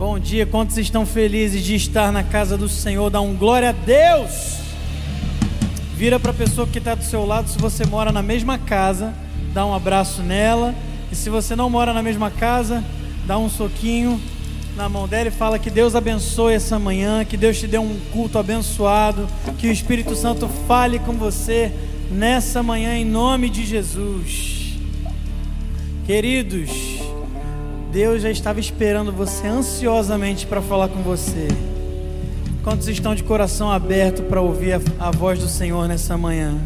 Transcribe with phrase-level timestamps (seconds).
[0.00, 3.10] Bom dia, quantos estão felizes de estar na casa do Senhor?
[3.10, 4.56] Dá um glória a Deus!
[5.94, 9.12] Vira para a pessoa que está do seu lado, se você mora na mesma casa,
[9.52, 10.74] dá um abraço nela.
[11.12, 12.82] E se você não mora na mesma casa,
[13.26, 14.18] dá um soquinho
[14.74, 18.00] na mão dela e fala que Deus abençoe essa manhã, que Deus te dê um
[18.10, 19.28] culto abençoado,
[19.58, 21.70] que o Espírito Santo fale com você
[22.10, 24.78] nessa manhã em nome de Jesus.
[26.06, 26.99] Queridos,
[27.92, 31.48] Deus já estava esperando você ansiosamente para falar com você.
[32.62, 36.56] Quantos estão de coração aberto para ouvir a, a, voz do Senhor nessa manhã?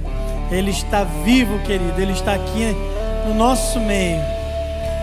[0.50, 2.76] Ele está vivo, querido, Ele está aqui
[3.26, 4.20] no nosso meio.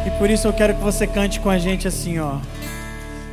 [0.05, 2.35] E por isso eu quero que você cante com a gente assim, ó.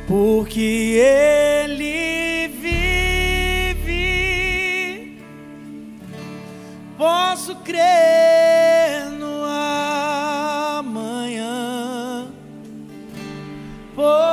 [0.07, 3.85] Porque Ele vive,
[6.97, 8.48] posso crer
[13.99, 14.28] Porque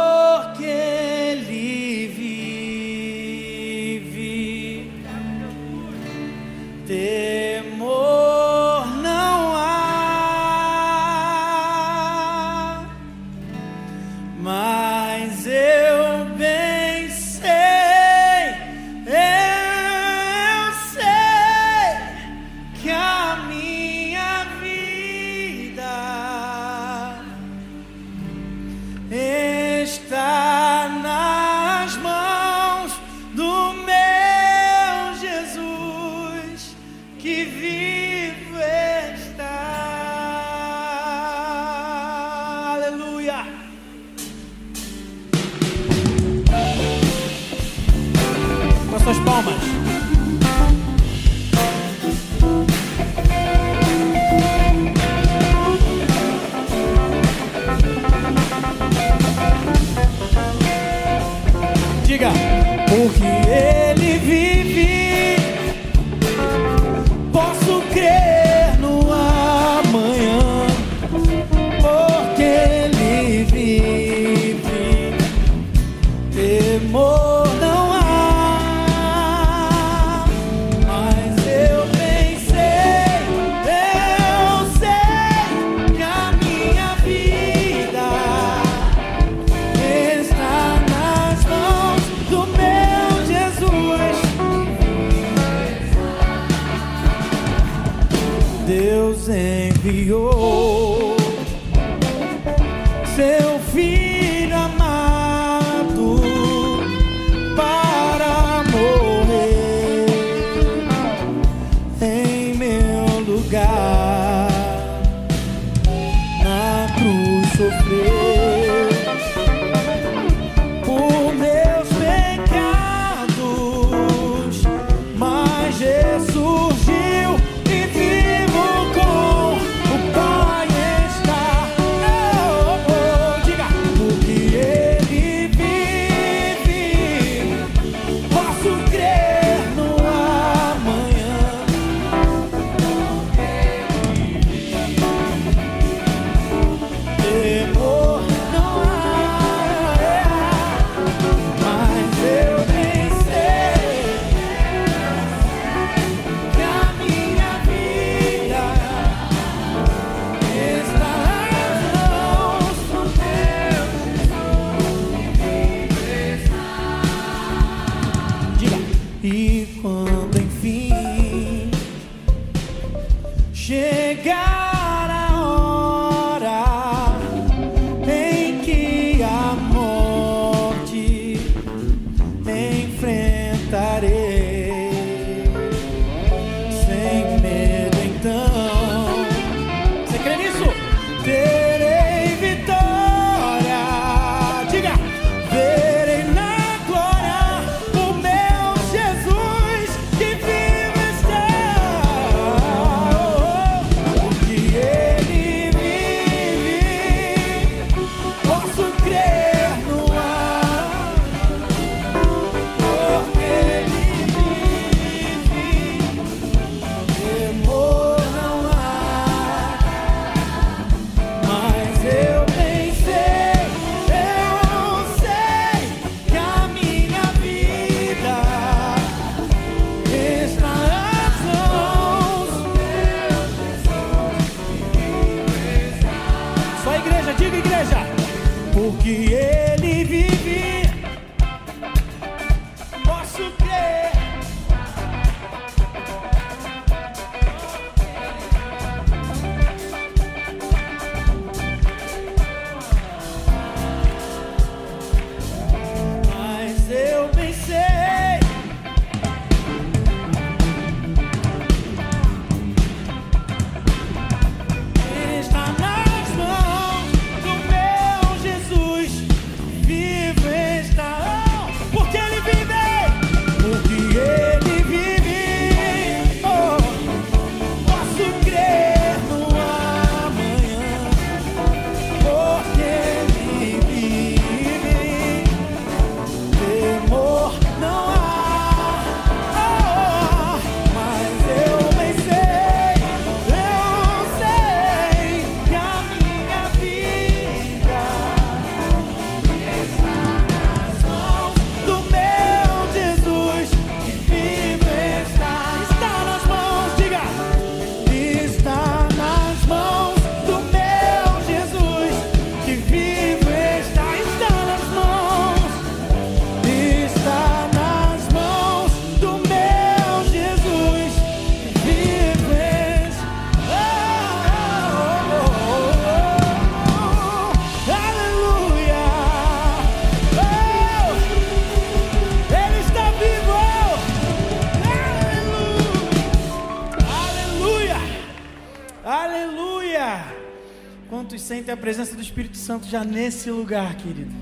[342.66, 344.34] Santo já nesse lugar, querido.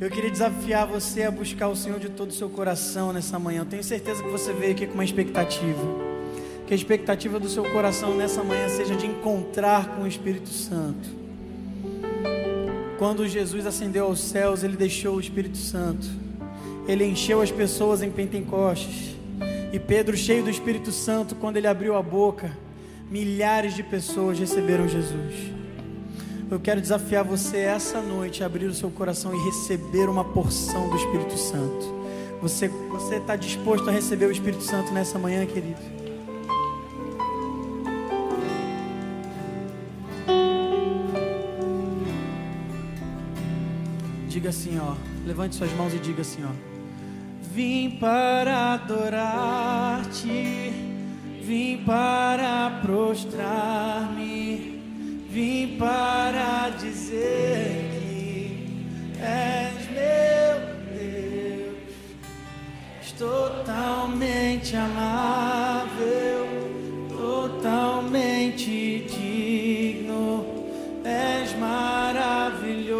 [0.00, 3.60] Eu queria desafiar você a buscar o Senhor de todo o seu coração nessa manhã.
[3.60, 5.82] Eu tenho certeza que você veio aqui com uma expectativa.
[6.66, 11.06] Que a expectativa do seu coração nessa manhã seja de encontrar com o Espírito Santo.
[12.98, 16.08] Quando Jesus ascendeu aos céus, ele deixou o Espírito Santo.
[16.88, 19.14] Ele encheu as pessoas em Pentecostes.
[19.70, 22.56] E Pedro, cheio do Espírito Santo, quando ele abriu a boca,
[23.10, 25.57] milhares de pessoas receberam Jesus.
[26.50, 30.88] Eu quero desafiar você essa noite a abrir o seu coração e receber uma porção
[30.88, 31.94] do Espírito Santo.
[32.40, 32.70] Você
[33.16, 35.78] está disposto a receber o Espírito Santo nessa manhã, querido?
[44.28, 44.94] Diga assim, ó.
[45.26, 46.50] Levante suas mãos e diga assim, ó.
[47.52, 50.72] Vim para adorar-te,
[51.42, 54.47] vim para prostrar-me,
[55.28, 58.66] vim para dizer que
[59.20, 60.58] és meu
[60.94, 66.46] Deus, totalmente amável,
[67.10, 70.46] totalmente digno,
[71.04, 72.96] és maravilhoso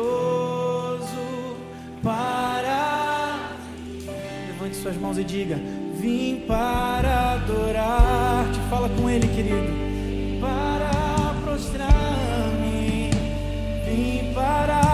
[2.03, 3.39] para.
[4.49, 5.57] Levante suas mãos e diga:
[5.95, 8.59] Vim para adorar-te.
[8.71, 9.89] Fala com ele, querido.
[10.41, 12.18] Para prostrar-me.
[13.99, 14.88] Vim para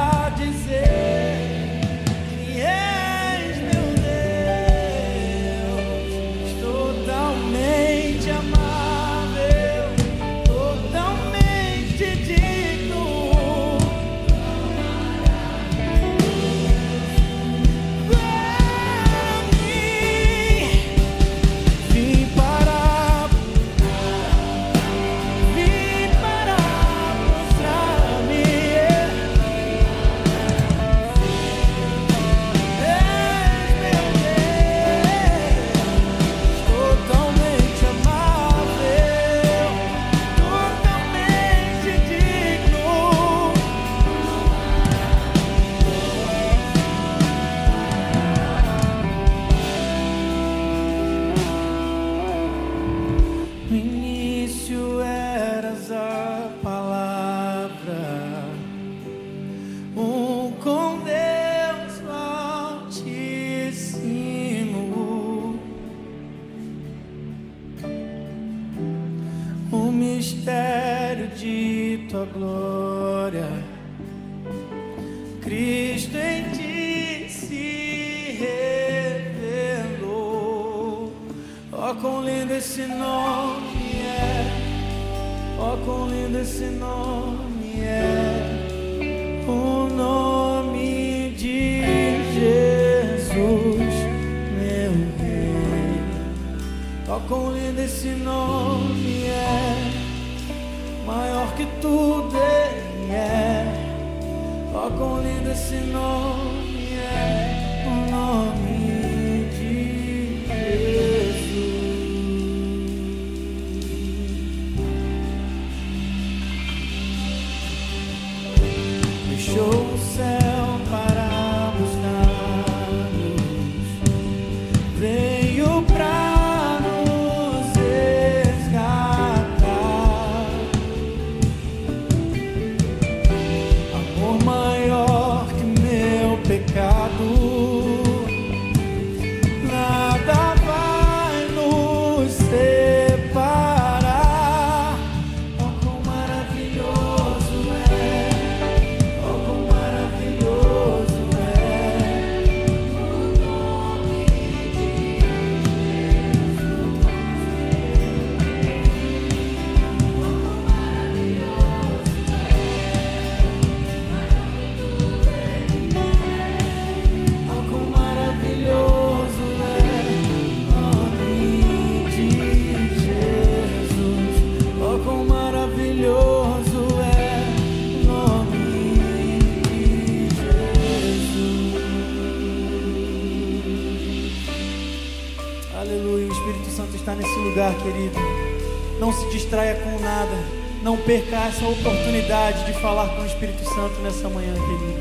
[191.04, 194.98] perca essa oportunidade de falar com o Espírito Santo nessa manhã, querido.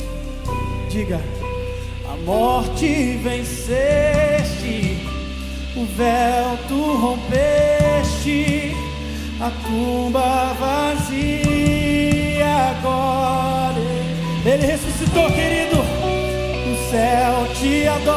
[0.90, 1.22] Diga.
[2.12, 4.98] A morte venceste,
[5.76, 8.76] o véu tu rompeste,
[9.40, 12.46] a tumba vazia
[12.78, 13.82] agora.
[14.46, 15.80] Ele ressuscitou, querido.
[15.80, 18.12] O céu te adora.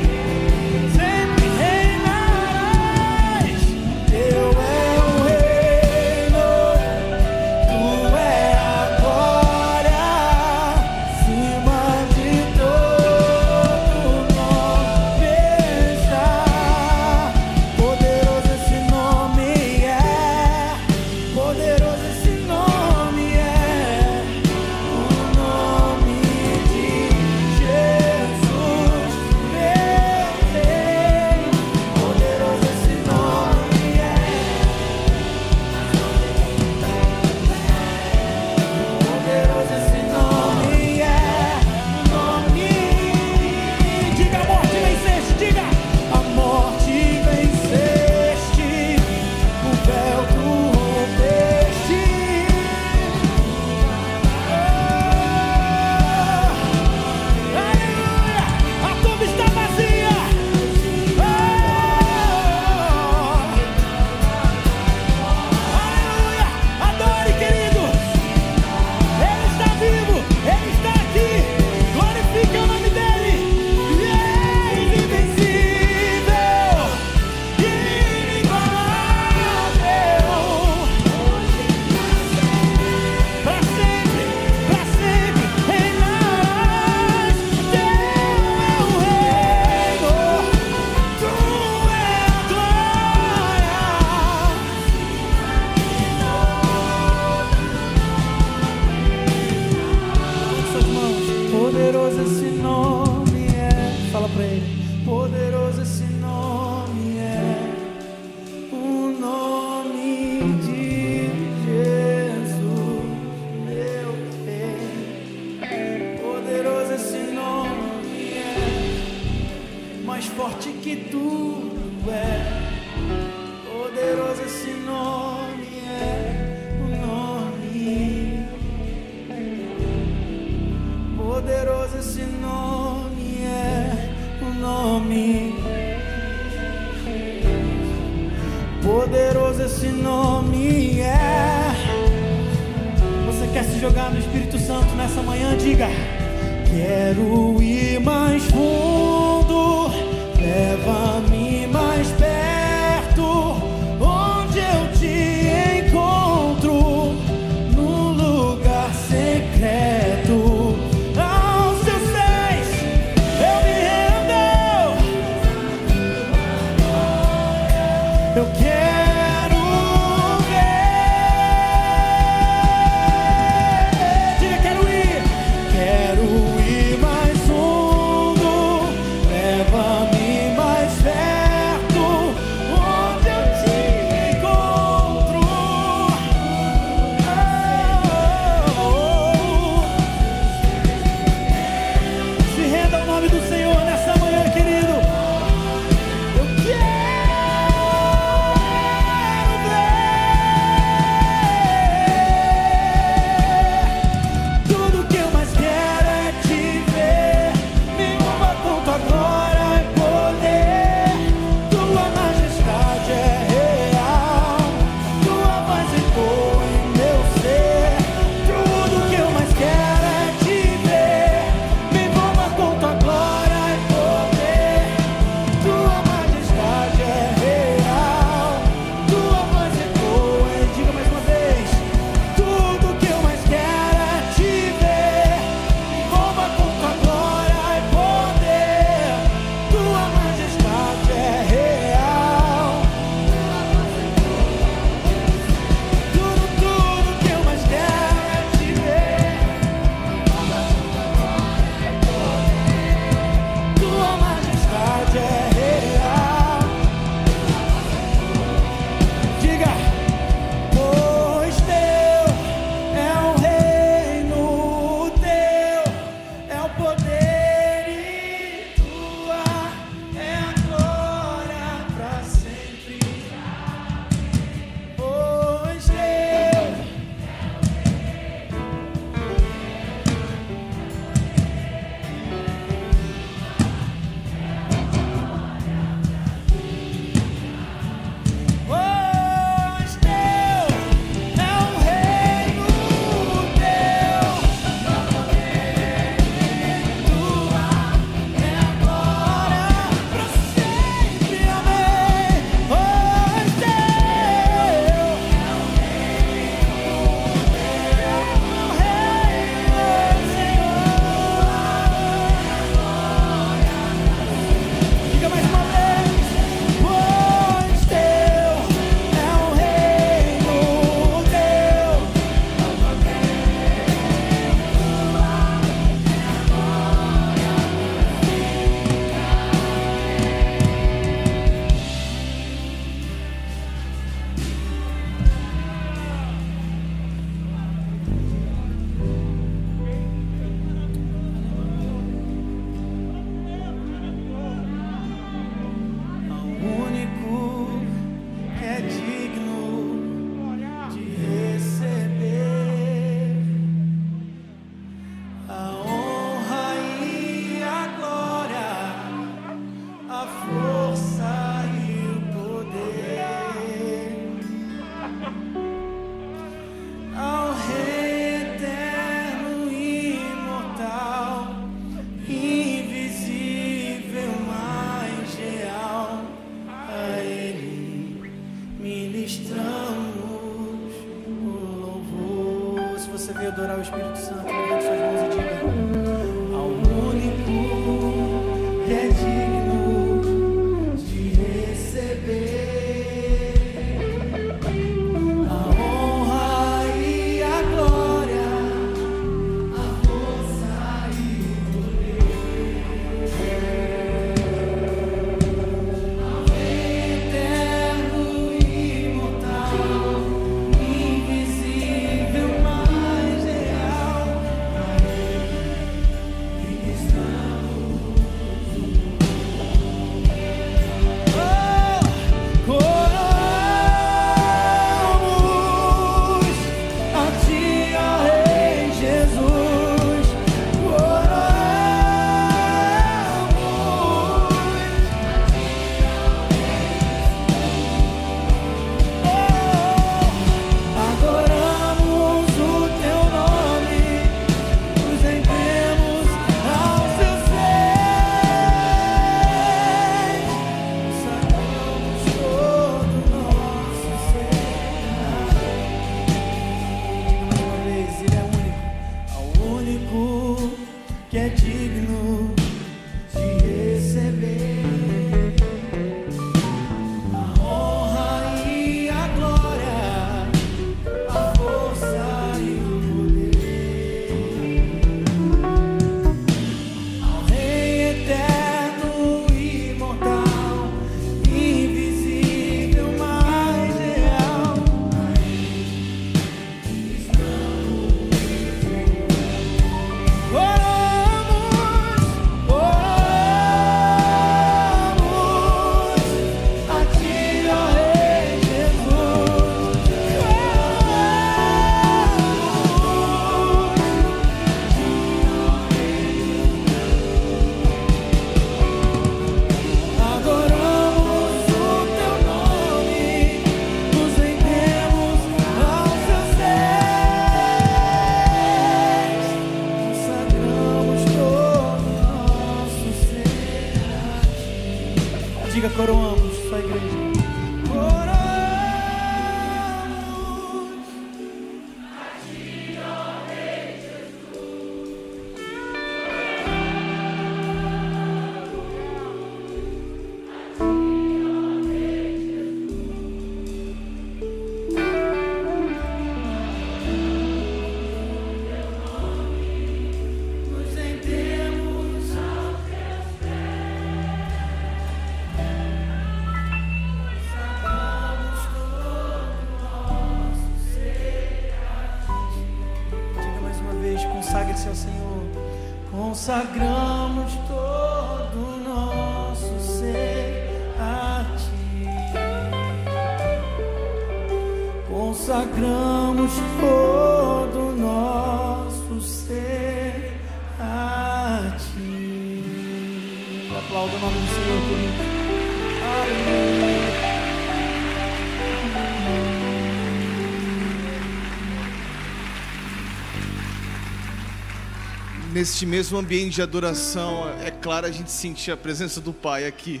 [595.60, 600.00] Neste mesmo ambiente de adoração, é claro a gente sentir a presença do Pai aqui.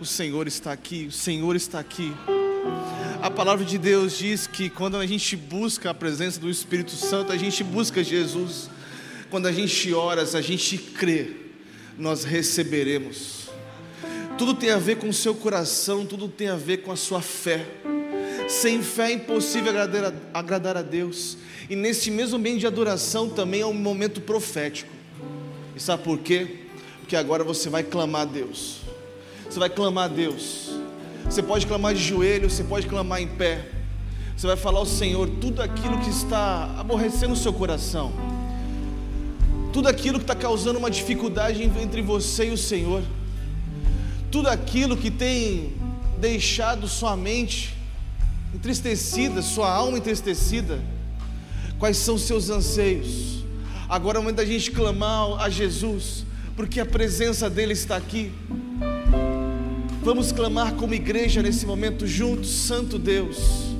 [0.00, 2.10] O Senhor está aqui, o Senhor está aqui.
[3.20, 7.32] A palavra de Deus diz que quando a gente busca a presença do Espírito Santo,
[7.32, 8.70] a gente busca Jesus.
[9.28, 11.32] Quando a gente ora, a gente crê,
[11.98, 13.50] nós receberemos.
[14.38, 17.20] Tudo tem a ver com o seu coração, tudo tem a ver com a sua
[17.20, 17.66] fé.
[18.60, 21.36] Sem fé é impossível agradar a, agradar a Deus.
[21.68, 24.90] E nesse mesmo ambiente de adoração também é um momento profético.
[25.74, 26.60] E sabe por quê?
[27.00, 28.78] Porque agora você vai clamar a Deus.
[29.50, 30.70] Você vai clamar a Deus.
[31.24, 33.66] Você pode clamar de joelho, você pode clamar em pé.
[34.36, 38.12] Você vai falar ao Senhor tudo aquilo que está aborrecendo o seu coração.
[39.72, 43.02] Tudo aquilo que está causando uma dificuldade entre você e o Senhor.
[44.30, 45.74] Tudo aquilo que tem
[46.20, 47.73] deixado sua mente
[48.54, 50.80] entristecida, sua alma entristecida.
[51.78, 53.44] Quais são os seus anseios?
[53.88, 56.24] Agora é o momento da gente clamar a Jesus,
[56.56, 58.32] porque a presença dEle está aqui.
[60.02, 63.74] Vamos clamar como igreja nesse momento juntos, Santo Deus.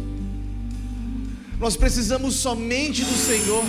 [1.61, 3.65] Nós precisamos somente do Senhor.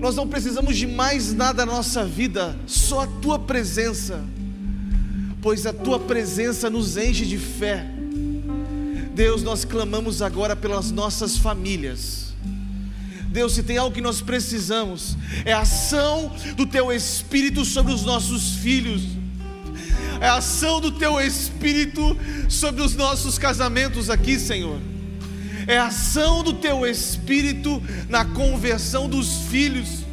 [0.00, 4.22] Nós não precisamos de mais nada na nossa vida, só a tua presença.
[5.40, 7.93] Pois a tua presença nos enche de fé.
[9.14, 12.34] Deus, nós clamamos agora pelas nossas famílias.
[13.28, 18.02] Deus, se tem algo que nós precisamos, é a ação do Teu Espírito sobre os
[18.02, 19.02] nossos filhos,
[20.20, 22.16] é a ação do Teu Espírito
[22.48, 24.80] sobre os nossos casamentos aqui, Senhor,
[25.68, 30.04] é a ação do Teu Espírito na conversão dos filhos,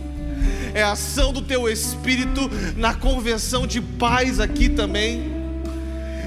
[0.76, 5.24] é a ação do Teu Espírito na conversão de pais aqui também,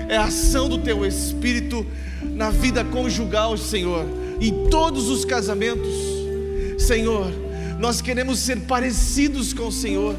[0.09, 1.87] é a ação do Teu Espírito
[2.35, 4.05] na vida conjugal, Senhor,
[4.41, 5.95] em todos os casamentos.
[6.79, 7.33] Senhor,
[7.79, 10.15] nós queremos ser parecidos com o Senhor.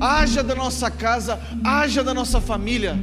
[0.00, 2.98] Haja da nossa casa, haja da nossa família,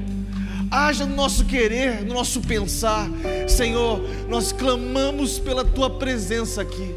[0.70, 3.10] haja no nosso querer, no nosso pensar.
[3.48, 6.94] Senhor, nós clamamos pela tua presença aqui.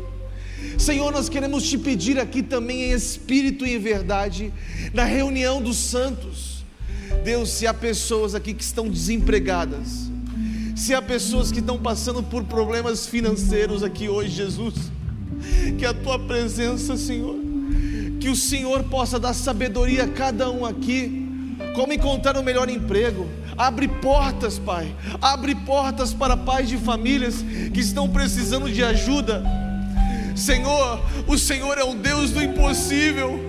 [0.78, 4.52] Senhor, nós queremos te pedir aqui também em espírito e em verdade,
[4.92, 6.64] na reunião dos santos.
[7.24, 10.10] Deus, se há pessoas aqui que estão desempregadas,
[10.76, 14.74] se há pessoas que estão passando por problemas financeiros aqui hoje, Jesus,
[15.78, 17.34] que a tua presença, Senhor,
[18.20, 21.26] que o Senhor possa dar sabedoria a cada um aqui,
[21.74, 23.26] como encontrar o um melhor emprego.
[23.56, 24.94] Abre portas, Pai.
[25.20, 27.36] Abre portas para pais de famílias
[27.72, 29.42] que estão precisando de ajuda.
[30.34, 33.45] Senhor, o Senhor é o Deus do impossível.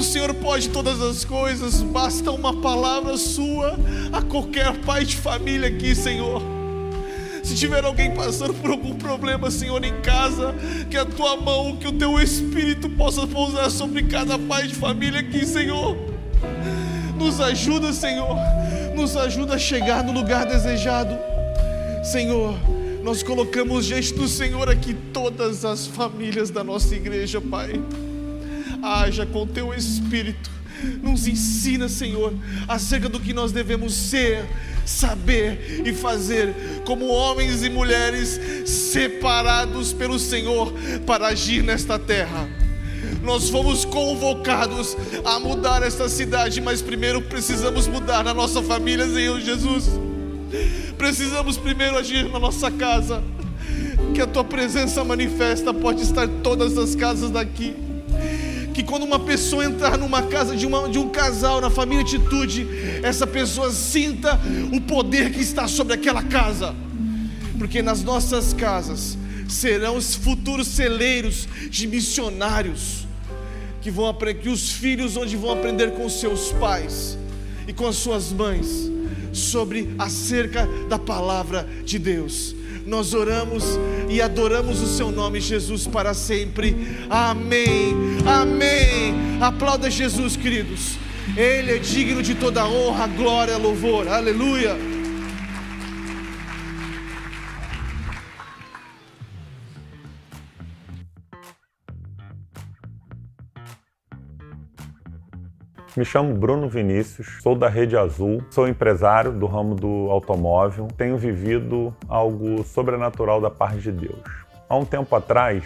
[0.00, 3.78] O Senhor pode todas as coisas, basta uma palavra sua
[4.10, 6.40] a qualquer pai de família aqui, Senhor.
[7.42, 10.54] Se tiver alguém passando por algum problema, Senhor, em casa,
[10.88, 15.20] que a tua mão, que o teu espírito possa pousar sobre cada pai de família
[15.20, 15.94] aqui, Senhor.
[17.18, 18.38] Nos ajuda, Senhor.
[18.96, 21.14] Nos ajuda a chegar no lugar desejado.
[22.02, 22.54] Senhor,
[23.04, 27.78] nós colocamos diante do Senhor aqui todas as famílias da nossa igreja, Pai
[28.82, 30.50] haja com teu espírito.
[31.02, 32.32] Nos ensina, Senhor,
[32.66, 34.44] acerca do que nós devemos ser,
[34.86, 40.72] saber e fazer como homens e mulheres separados pelo Senhor
[41.06, 42.48] para agir nesta terra.
[43.22, 49.38] Nós fomos convocados a mudar esta cidade, mas primeiro precisamos mudar na nossa família, Senhor
[49.40, 49.90] Jesus.
[50.96, 53.22] Precisamos primeiro agir na nossa casa.
[54.14, 57.89] Que a tua presença manifesta pode estar em todas as casas daqui
[58.72, 62.66] que quando uma pessoa entrar numa casa de, uma, de um casal, na família Atitude,
[63.02, 64.40] essa pessoa sinta
[64.72, 66.74] o poder que está sobre aquela casa,
[67.58, 73.06] porque nas nossas casas serão os futuros celeiros de missionários
[73.80, 77.18] que vão aprender, que os filhos onde vão aprender com seus pais
[77.66, 78.90] e com as suas mães
[79.32, 82.54] sobre acerca da palavra de Deus
[82.86, 83.64] nós oramos
[84.08, 86.74] e adoramos o seu nome, Jesus, para sempre.
[87.08, 87.94] Amém.
[88.26, 89.14] Amém.
[89.40, 90.98] Aplauda Jesus, queridos.
[91.36, 94.08] Ele é digno de toda honra, glória, louvor.
[94.08, 94.89] Aleluia.
[105.96, 111.18] Me chamo Bruno Vinícius, sou da Rede Azul, sou empresário do ramo do automóvel, tenho
[111.18, 114.22] vivido algo sobrenatural da parte de Deus.
[114.68, 115.64] Há um tempo atrás,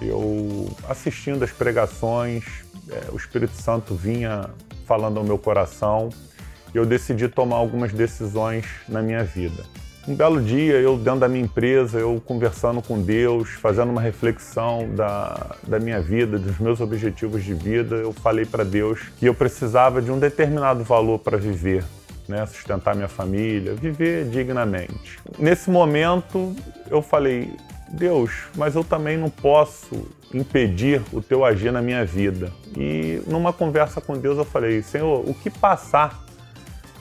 [0.00, 4.50] eu assistindo as pregações, é, o Espírito Santo vinha
[4.84, 6.08] falando ao meu coração
[6.74, 9.62] e eu decidi tomar algumas decisões na minha vida.
[10.06, 14.88] Um belo dia, eu dentro da minha empresa, eu conversando com Deus, fazendo uma reflexão
[14.96, 19.34] da, da minha vida, dos meus objetivos de vida, eu falei para Deus que eu
[19.34, 21.84] precisava de um determinado valor para viver,
[22.26, 25.20] né, sustentar minha família, viver dignamente.
[25.38, 26.52] Nesse momento,
[26.90, 27.52] eu falei,
[27.88, 32.50] Deus, mas eu também não posso impedir o teu agir na minha vida.
[32.76, 36.24] E numa conversa com Deus, eu falei, Senhor, o que passar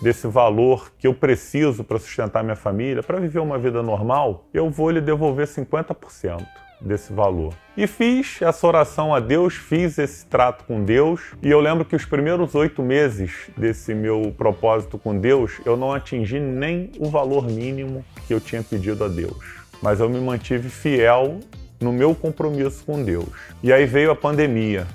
[0.01, 4.69] desse valor que eu preciso para sustentar minha família, para viver uma vida normal, eu
[4.69, 6.45] vou lhe devolver 50%
[6.81, 7.53] desse valor.
[7.77, 11.95] E fiz essa oração a Deus, fiz esse trato com Deus, e eu lembro que
[11.95, 17.45] os primeiros oito meses desse meu propósito com Deus, eu não atingi nem o valor
[17.45, 19.61] mínimo que eu tinha pedido a Deus.
[19.81, 21.39] Mas eu me mantive fiel
[21.79, 23.29] no meu compromisso com Deus.
[23.63, 24.85] E aí veio a pandemia.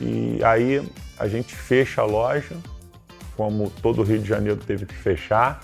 [0.00, 0.82] E aí
[1.18, 2.56] a gente fecha a loja,
[3.40, 5.60] como todo o Rio de Janeiro teve que fechar.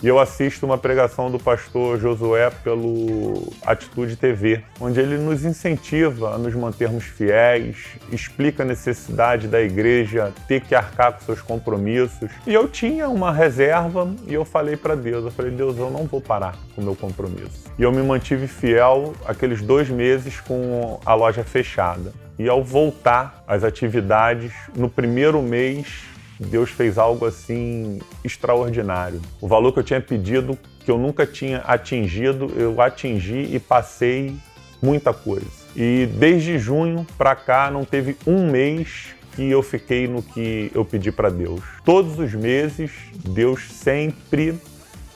[0.00, 6.36] E eu assisto uma pregação do pastor Josué pelo Atitude TV, onde ele nos incentiva
[6.36, 12.30] a nos mantermos fiéis, explica a necessidade da igreja ter que arcar com seus compromissos.
[12.46, 16.06] E eu tinha uma reserva e eu falei para Deus, eu falei, Deus, eu não
[16.06, 17.64] vou parar com o meu compromisso.
[17.76, 22.12] E eu me mantive fiel aqueles dois meses com a loja fechada.
[22.38, 26.08] E ao voltar às atividades, no primeiro mês
[26.46, 29.20] Deus fez algo assim extraordinário.
[29.40, 34.34] O valor que eu tinha pedido, que eu nunca tinha atingido, eu atingi e passei
[34.80, 35.46] muita coisa.
[35.76, 40.84] E desde junho para cá não teve um mês que eu fiquei no que eu
[40.84, 41.60] pedi para Deus.
[41.84, 42.90] Todos os meses,
[43.28, 44.58] Deus sempre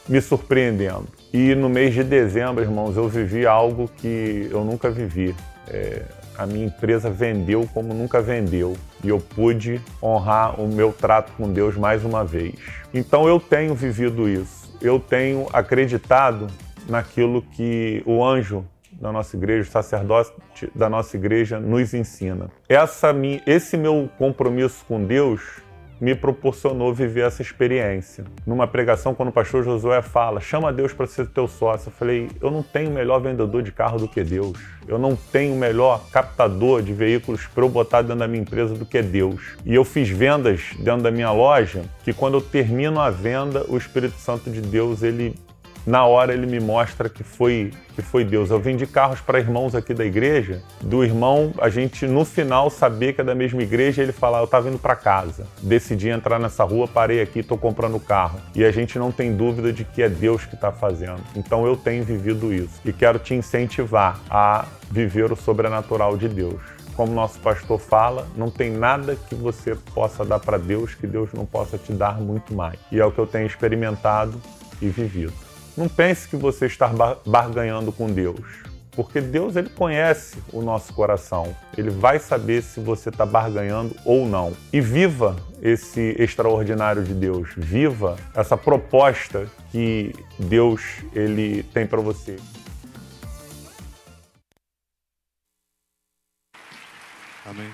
[0.06, 1.08] me surpreendendo.
[1.32, 5.34] E no mês de dezembro, irmãos, eu vivi algo que eu nunca vivi.
[5.68, 6.02] É,
[6.36, 11.52] a minha empresa vendeu como nunca vendeu e eu pude honrar o meu trato com
[11.52, 12.54] Deus mais uma vez.
[12.92, 14.72] Então eu tenho vivido isso.
[14.80, 16.46] Eu tenho acreditado
[16.88, 20.32] naquilo que o anjo da nossa igreja, o sacerdote
[20.74, 22.48] da nossa igreja nos ensina.
[22.68, 23.14] Essa,
[23.46, 25.40] esse meu compromisso com Deus
[26.00, 28.24] me proporcionou viver essa experiência.
[28.46, 32.28] Numa pregação, quando o pastor Josué fala, chama Deus para ser teu sócio, eu falei,
[32.40, 34.58] eu não tenho melhor vendedor de carro do que Deus.
[34.86, 38.84] Eu não tenho melhor captador de veículos para eu botar dentro da minha empresa do
[38.84, 39.56] que Deus.
[39.64, 43.76] E eu fiz vendas dentro da minha loja que quando eu termino a venda, o
[43.76, 45.34] Espírito Santo de Deus, ele
[45.86, 48.50] na hora ele me mostra que foi que foi Deus.
[48.50, 53.12] Eu vendi carros para irmãos aqui da igreja, do irmão, a gente no final saber
[53.12, 56.64] que é da mesma igreja, ele falar, eu estava indo para casa, decidi entrar nessa
[56.64, 58.40] rua, parei aqui, estou comprando carro.
[58.54, 61.22] E a gente não tem dúvida de que é Deus que está fazendo.
[61.36, 66.60] Então eu tenho vivido isso e quero te incentivar a viver o sobrenatural de Deus
[66.96, 71.32] como nosso pastor fala, não tem nada que você possa dar para Deus que Deus
[71.32, 72.78] não possa te dar muito mais.
[72.90, 74.40] E é o que eu tenho experimentado
[74.80, 75.43] e vivido.
[75.76, 76.88] Não pense que você está
[77.26, 78.40] barganhando com Deus,
[78.92, 81.56] porque Deus ele conhece o nosso coração.
[81.76, 84.56] Ele vai saber se você está barganhando ou não.
[84.72, 87.50] E viva esse extraordinário de Deus.
[87.56, 90.80] Viva essa proposta que Deus
[91.12, 92.36] ele tem para você.
[97.44, 97.70] Amém.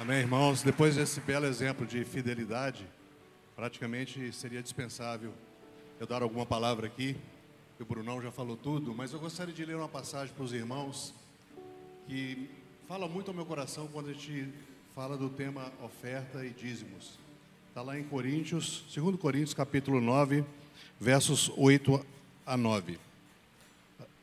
[0.00, 0.64] Amém, irmãos.
[0.64, 2.84] Depois desse belo exemplo de fidelidade,
[3.54, 5.32] praticamente seria dispensável
[6.02, 7.14] eu dar alguma palavra aqui,
[7.78, 11.14] o Brunão já falou tudo, mas eu gostaria de ler uma passagem para os irmãos
[12.08, 12.50] que
[12.88, 14.48] fala muito ao meu coração quando a gente
[14.96, 17.12] fala do tema oferta e dízimos.
[17.68, 20.44] Está lá em Coríntios, 2 Coríntios, capítulo 9,
[20.98, 22.04] versos 8
[22.44, 22.98] a 9.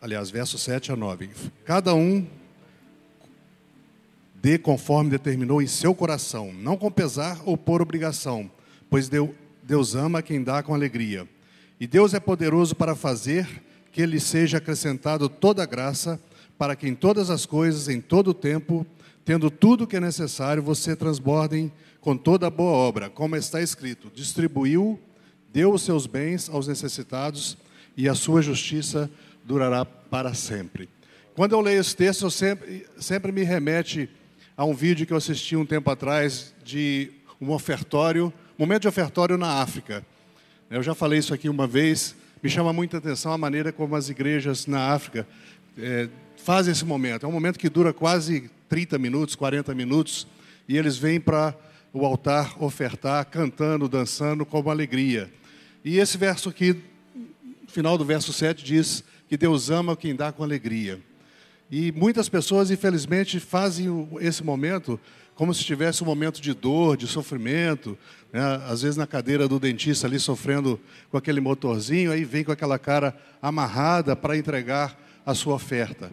[0.02, 1.30] Aliás, versos 7 a 9.
[1.64, 2.28] Cada um
[4.36, 8.52] dê conforme determinou em seu coração, não com pesar ou por obrigação,
[8.90, 9.10] pois
[9.64, 11.26] Deus ama quem dá com alegria.
[11.80, 13.48] E Deus é poderoso para fazer
[13.92, 16.20] que lhe seja acrescentado toda graça,
[16.58, 18.86] para que em todas as coisas, em todo o tempo,
[19.24, 23.62] tendo tudo o que é necessário, você transbordem com toda a boa obra, como está
[23.62, 25.00] escrito: distribuiu,
[25.54, 27.58] deu os seus bens aos necessitados,
[27.96, 29.10] e a sua justiça
[29.46, 30.90] durará para sempre.
[31.34, 34.10] Quando eu leio esse texto, eu sempre, sempre me remete
[34.58, 39.38] a um vídeo que eu assisti um tempo atrás de um ofertório, momento de ofertório
[39.38, 40.06] na África.
[40.72, 44.08] Eu já falei isso aqui uma vez, me chama muita atenção a maneira como as
[44.08, 45.28] igrejas na África
[45.76, 47.26] é, fazem esse momento.
[47.26, 50.28] É um momento que dura quase 30 minutos, 40 minutos,
[50.68, 51.56] e eles vêm para
[51.92, 55.32] o altar ofertar, cantando, dançando com alegria.
[55.84, 56.76] E esse verso aqui,
[57.68, 61.00] final do verso 7, diz que Deus ama quem dá com alegria.
[61.72, 65.00] E muitas pessoas, infelizmente, fazem esse momento
[65.40, 67.98] como se tivesse um momento de dor, de sofrimento,
[68.30, 68.42] né?
[68.68, 70.78] às vezes na cadeira do dentista ali sofrendo
[71.10, 76.12] com aquele motorzinho, aí vem com aquela cara amarrada para entregar a sua oferta.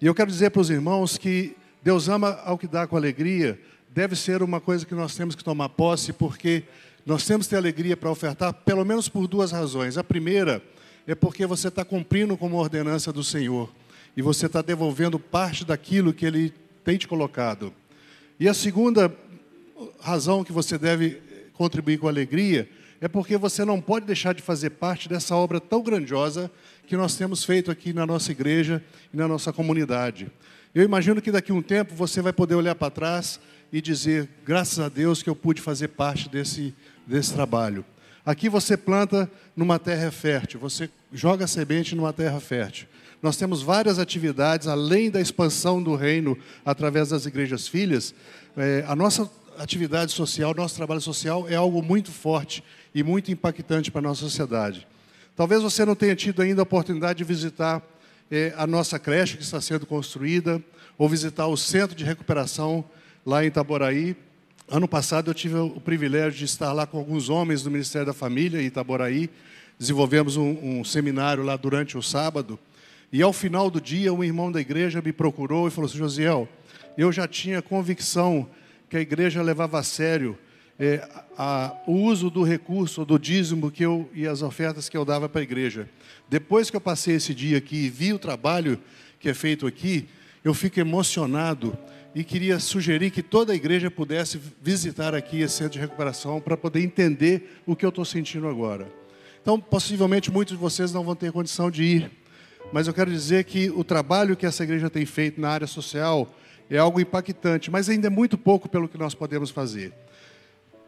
[0.00, 3.60] E eu quero dizer para os irmãos que Deus ama ao que dá com alegria,
[3.90, 6.62] deve ser uma coisa que nós temos que tomar posse, porque
[7.04, 9.98] nós temos que ter alegria para ofertar, pelo menos por duas razões.
[9.98, 10.62] A primeira
[11.06, 13.70] é porque você está cumprindo com uma ordenança do Senhor
[14.16, 17.70] e você está devolvendo parte daquilo que Ele tem te colocado.
[18.42, 19.14] E a segunda
[20.00, 22.68] razão que você deve contribuir com alegria
[23.00, 26.50] é porque você não pode deixar de fazer parte dessa obra tão grandiosa
[26.88, 28.82] que nós temos feito aqui na nossa igreja
[29.14, 30.28] e na nossa comunidade.
[30.74, 33.38] Eu imagino que daqui a um tempo você vai poder olhar para trás
[33.72, 36.74] e dizer: graças a Deus que eu pude fazer parte desse,
[37.06, 37.84] desse trabalho.
[38.26, 42.88] Aqui você planta numa terra fértil, você joga semente numa terra fértil.
[43.22, 48.12] Nós temos várias atividades, além da expansão do reino através das igrejas filhas.
[48.56, 53.92] É, a nossa atividade social, nosso trabalho social é algo muito forte e muito impactante
[53.92, 54.86] para a nossa sociedade.
[55.36, 57.80] Talvez você não tenha tido ainda a oportunidade de visitar
[58.28, 60.60] é, a nossa creche que está sendo construída,
[60.98, 62.84] ou visitar o centro de recuperação
[63.24, 64.16] lá em Itaboraí.
[64.68, 68.12] Ano passado eu tive o privilégio de estar lá com alguns homens do Ministério da
[68.12, 69.30] Família em Itaboraí.
[69.78, 72.58] Desenvolvemos um, um seminário lá durante o sábado.
[73.12, 76.48] E ao final do dia, um irmão da igreja me procurou e falou assim: Josiel,
[76.96, 78.48] eu já tinha convicção
[78.88, 80.38] que a igreja levava a sério
[80.78, 85.04] é, a, o uso do recurso, do dízimo que eu, e as ofertas que eu
[85.04, 85.88] dava para a igreja.
[86.28, 88.80] Depois que eu passei esse dia aqui e vi o trabalho
[89.20, 90.08] que é feito aqui,
[90.42, 91.76] eu fico emocionado
[92.14, 96.56] e queria sugerir que toda a igreja pudesse visitar aqui esse centro de recuperação para
[96.56, 98.90] poder entender o que eu estou sentindo agora.
[99.40, 102.10] Então, possivelmente muitos de vocês não vão ter condição de ir,
[102.72, 106.28] mas eu quero dizer que o trabalho que essa igreja tem feito na área social
[106.70, 109.92] é algo impactante, mas ainda é muito pouco pelo que nós podemos fazer.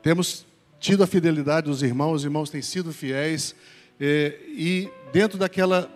[0.03, 0.47] Temos
[0.81, 3.55] tido a fidelidade dos irmãos, os irmãos têm sido fiéis,
[4.01, 5.91] eh, e dentro daquela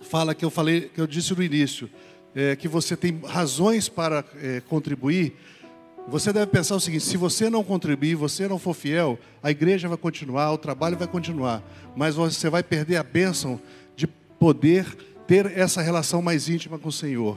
[0.00, 1.90] fala que eu falei, que eu disse no início,
[2.34, 5.34] é, que você tem razões para é, contribuir,
[6.06, 9.88] você deve pensar o seguinte: se você não contribuir, você não for fiel, a igreja
[9.88, 11.62] vai continuar, o trabalho vai continuar,
[11.96, 13.60] mas você vai perder a bênção
[14.38, 14.86] poder
[15.26, 17.36] ter essa relação mais íntima com o Senhor.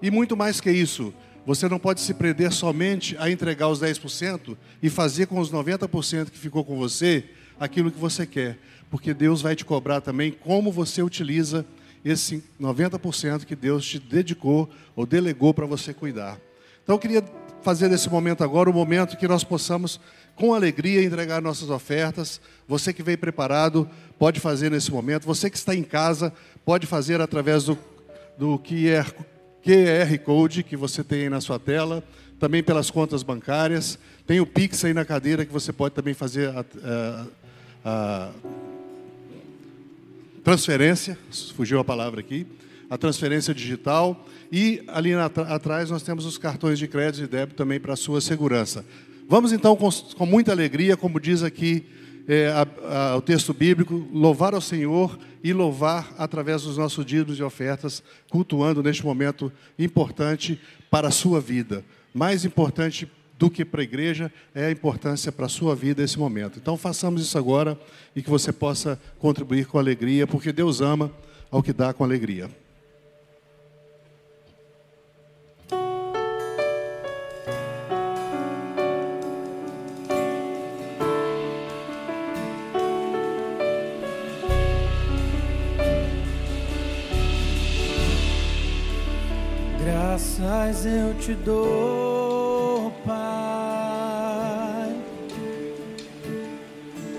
[0.00, 1.12] E muito mais que isso,
[1.46, 6.30] você não pode se prender somente a entregar os 10% e fazer com os 90%
[6.30, 7.24] que ficou com você
[7.58, 8.58] aquilo que você quer,
[8.90, 11.64] porque Deus vai te cobrar também como você utiliza
[12.04, 16.38] esse 90% que Deus te dedicou ou delegou para você cuidar.
[16.82, 17.24] Então eu queria
[17.62, 19.98] fazer nesse momento agora o momento que nós possamos,
[20.34, 22.40] com alegria, entregar nossas ofertas.
[22.66, 25.24] Você que veio preparado, pode fazer nesse momento.
[25.26, 26.32] Você que está em casa,
[26.64, 27.78] pode fazer através do,
[28.36, 29.12] do QR,
[29.62, 32.02] QR Code que você tem aí na sua tela,
[32.38, 33.98] também pelas contas bancárias.
[34.26, 37.26] Tem o Pix aí na cadeira que você pode também fazer a, a,
[37.84, 38.30] a
[40.42, 41.18] transferência,
[41.54, 42.46] fugiu a palavra aqui,
[42.90, 47.56] a transferência digital e ali na, atrás nós temos os cartões de crédito e débito
[47.56, 48.84] também para a sua segurança.
[49.26, 51.86] Vamos então com, com muita alegria, como diz aqui
[52.28, 57.38] é, a, a, o texto bíblico, louvar ao Senhor e louvar através dos nossos dízimos
[57.38, 60.60] e ofertas, cultuando neste momento importante
[60.90, 61.84] para a sua vida.
[62.12, 66.18] Mais importante do que para a igreja é a importância para a sua vida esse
[66.18, 66.58] momento.
[66.58, 67.78] Então façamos isso agora
[68.14, 71.10] e que você possa contribuir com alegria, porque Deus ama
[71.50, 72.48] ao que dá com alegria.
[90.14, 92.92] Graças eu te dou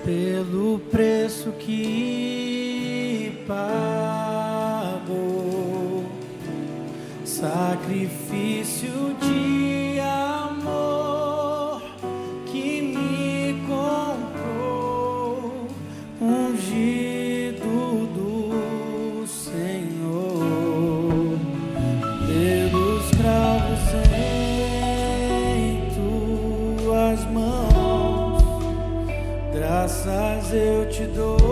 [0.05, 4.45] pelo preço que pagou,
[7.25, 9.64] sacrifício de
[30.55, 31.44] eu te dou,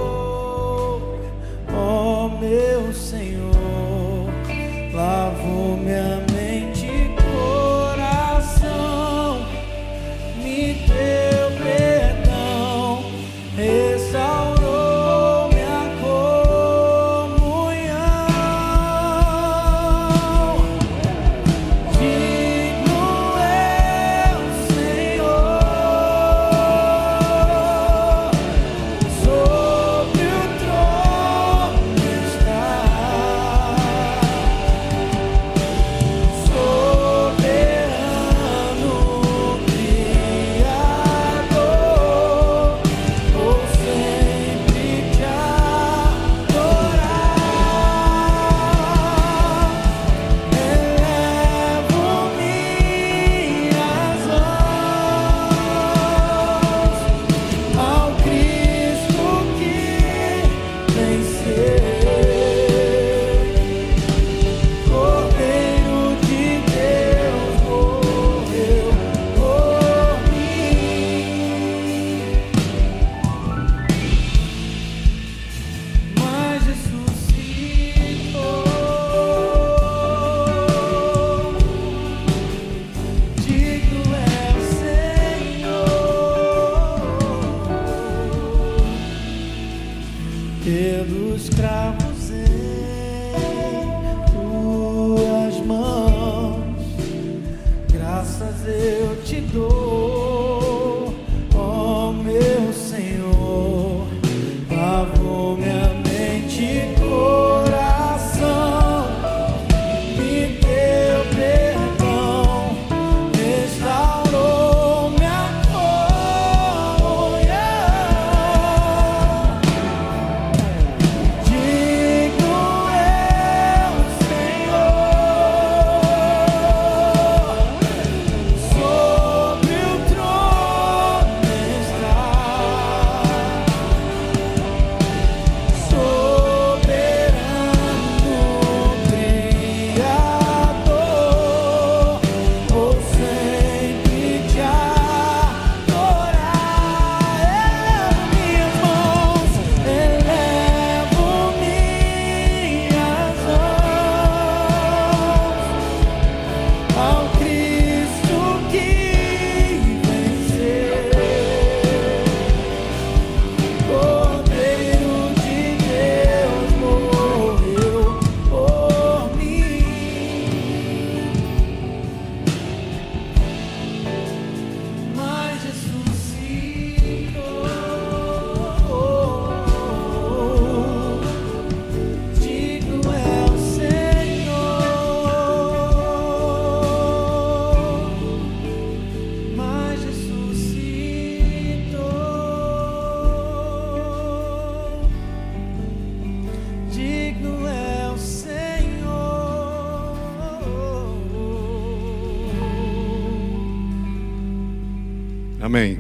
[205.76, 205.98] Amém.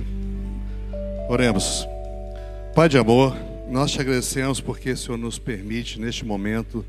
[1.28, 1.88] Oremos.
[2.76, 3.36] Pai de amor,
[3.68, 6.86] nós te agradecemos porque o Senhor nos permite, neste momento,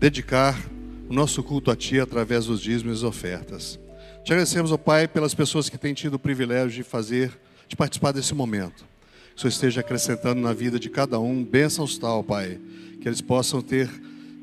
[0.00, 0.58] dedicar
[1.06, 3.78] o nosso culto a Ti através dos dízimos e ofertas.
[4.24, 7.30] Te agradecemos, ó Pai, pelas pessoas que têm tido o privilégio de fazer,
[7.68, 8.86] de participar desse momento.
[9.34, 12.58] Que o Senhor esteja acrescentando na vida de cada um bênçãos tal, Pai,
[13.02, 13.90] que eles possam ter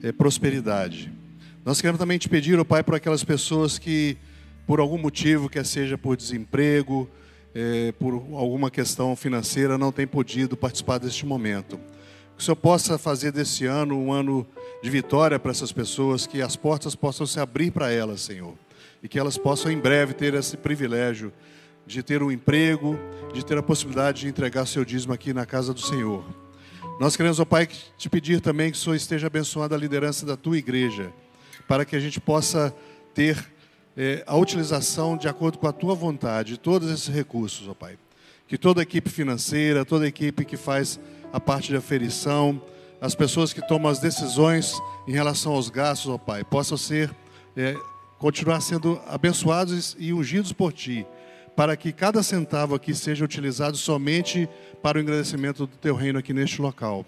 [0.03, 1.11] é, prosperidade.
[1.65, 4.17] Nós queremos também te pedir, ó Pai, por aquelas pessoas que,
[4.67, 7.09] por algum motivo, quer seja por desemprego,
[7.55, 11.79] é, por alguma questão financeira, não têm podido participar deste momento.
[12.35, 14.45] Que o Senhor possa fazer desse ano um ano
[14.83, 18.53] de vitória para essas pessoas, que as portas possam se abrir para elas, Senhor
[19.05, 21.31] e que elas possam em breve ter esse privilégio
[21.85, 22.99] de ter um emprego,
[23.35, 26.25] de ter a possibilidade de entregar seu dízimo aqui na casa do Senhor.
[26.99, 30.35] Nós queremos, ó Pai, te pedir também que o Senhor esteja abençoando a liderança da
[30.35, 31.13] tua igreja,
[31.67, 32.75] para que a gente possa
[33.13, 33.37] ter
[33.97, 37.97] é, a utilização de acordo com a tua vontade de todos esses recursos, ó Pai.
[38.47, 40.99] Que toda a equipe financeira, toda a equipe que faz
[41.31, 42.61] a parte de aferição,
[43.01, 44.73] as pessoas que tomam as decisões
[45.07, 47.09] em relação aos gastos, ó Pai, possam ser
[47.55, 47.75] é,
[48.17, 51.05] continuar sendo abençoados e ungidos por Ti,
[51.55, 54.49] para que cada centavo aqui seja utilizado somente
[54.81, 57.05] para o engrandecimento do Teu reino aqui neste local.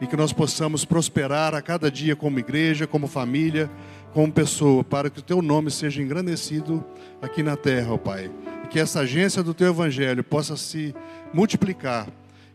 [0.00, 3.70] E que nós possamos prosperar a cada dia como igreja, como família,
[4.14, 6.84] como pessoa, para que o Teu nome seja engrandecido
[7.20, 8.30] aqui na terra, ó Pai.
[8.62, 10.94] E que essa agência do Teu Evangelho possa se
[11.32, 12.06] multiplicar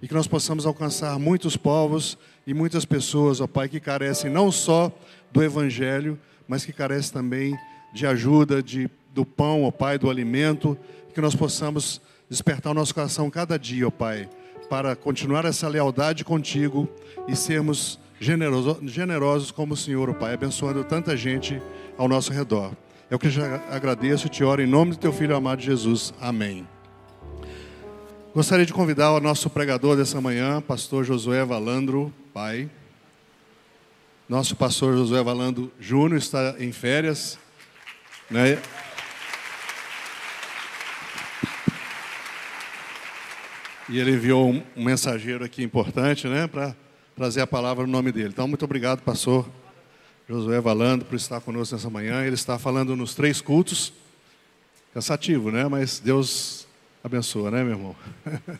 [0.01, 4.49] e que nós possamos alcançar muitos povos e muitas pessoas, ó Pai, que carecem não
[4.49, 4.89] só
[5.33, 7.59] do Evangelho, mas que carecem também
[7.93, 10.77] de ajuda, de, do pão, ó Pai, do alimento,
[11.13, 14.29] que nós possamos despertar o nosso coração cada dia, ó Pai,
[14.69, 16.87] para continuar essa lealdade contigo
[17.27, 21.61] e sermos generoso, generosos como o Senhor, ó Pai, abençoando tanta gente
[21.97, 22.73] ao nosso redor.
[23.09, 26.13] É o que já agradeço e te oro em nome do teu filho amado Jesus.
[26.21, 26.67] Amém.
[28.35, 32.69] Gostaria de convidar o nosso pregador dessa manhã, pastor Josué Valandro, pai.
[34.27, 37.39] Nosso pastor Josué Valandro Júnior está em férias.
[38.29, 38.59] Né?
[43.89, 46.75] E ele enviou um mensageiro aqui importante, né, para
[47.19, 48.29] trazer a palavra no nome dele.
[48.29, 49.45] Então, muito obrigado, pastor
[50.29, 52.23] Josué Valando, por estar conosco nessa manhã.
[52.23, 53.91] Ele está falando nos três cultos.
[54.93, 55.67] Cansativo, né?
[55.67, 56.65] Mas Deus
[57.03, 57.95] abençoa, né, meu irmão?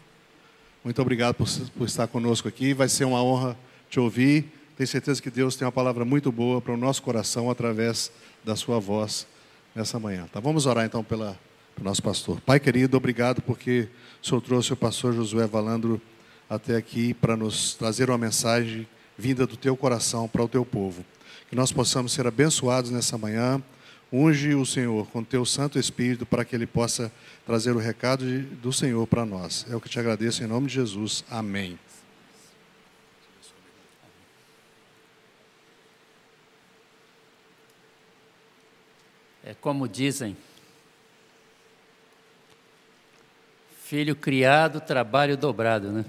[0.83, 1.47] Muito obrigado por,
[1.77, 2.73] por estar conosco aqui.
[2.73, 3.57] Vai ser uma honra
[3.89, 4.51] te ouvir.
[4.75, 8.11] Tenho certeza que Deus tem uma palavra muito boa para o nosso coração através
[8.43, 9.25] da sua voz
[9.73, 10.27] nessa manhã.
[10.33, 10.41] Tá?
[10.41, 11.39] Vamos orar então pela,
[11.75, 12.41] pelo nosso pastor.
[12.41, 13.87] Pai querido, obrigado porque
[14.21, 16.01] o Senhor trouxe o pastor Josué Valandro
[16.49, 18.87] até aqui para nos trazer uma mensagem
[19.17, 21.05] vinda do teu coração para o teu povo.
[21.49, 23.61] Que nós possamos ser abençoados nessa manhã.
[24.11, 27.11] Unge o Senhor com teu Santo Espírito para que ele possa
[27.45, 28.25] trazer o recado
[28.61, 29.65] do Senhor para nós.
[29.69, 31.23] É o que te agradeço em nome de Jesus.
[31.29, 31.77] Amém.
[39.43, 40.37] É como dizem,
[43.83, 46.05] filho criado, trabalho dobrado, né?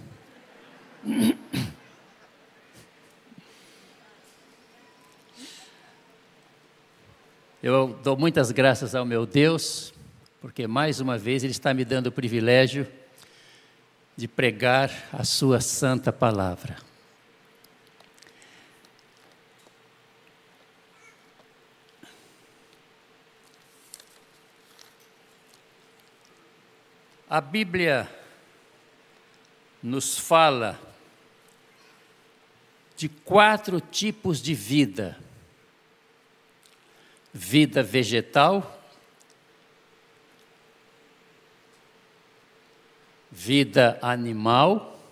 [7.62, 9.94] Eu dou muitas graças ao meu Deus,
[10.42, 12.86] porque mais uma vez Ele está me dando o privilégio
[14.14, 16.76] de pregar a Sua santa palavra.
[27.28, 28.06] A Bíblia
[29.82, 30.89] nos fala
[33.00, 35.18] de quatro tipos de vida:
[37.32, 38.78] vida vegetal,
[43.32, 45.02] vida animal,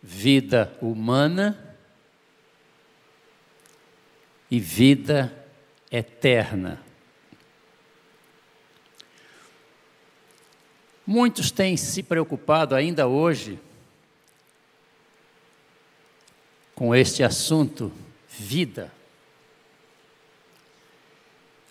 [0.00, 1.76] vida humana
[4.48, 5.36] e vida
[5.90, 6.80] eterna.
[11.04, 13.58] Muitos têm se preocupado ainda hoje
[16.76, 17.90] com este assunto,
[18.28, 18.92] vida.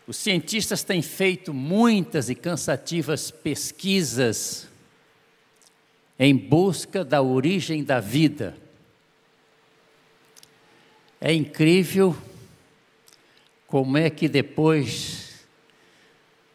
[0.08, 4.68] Os cientistas têm feito muitas e cansativas pesquisas
[6.18, 8.58] em busca da origem da vida.
[11.22, 12.18] É incrível
[13.68, 15.45] como é que depois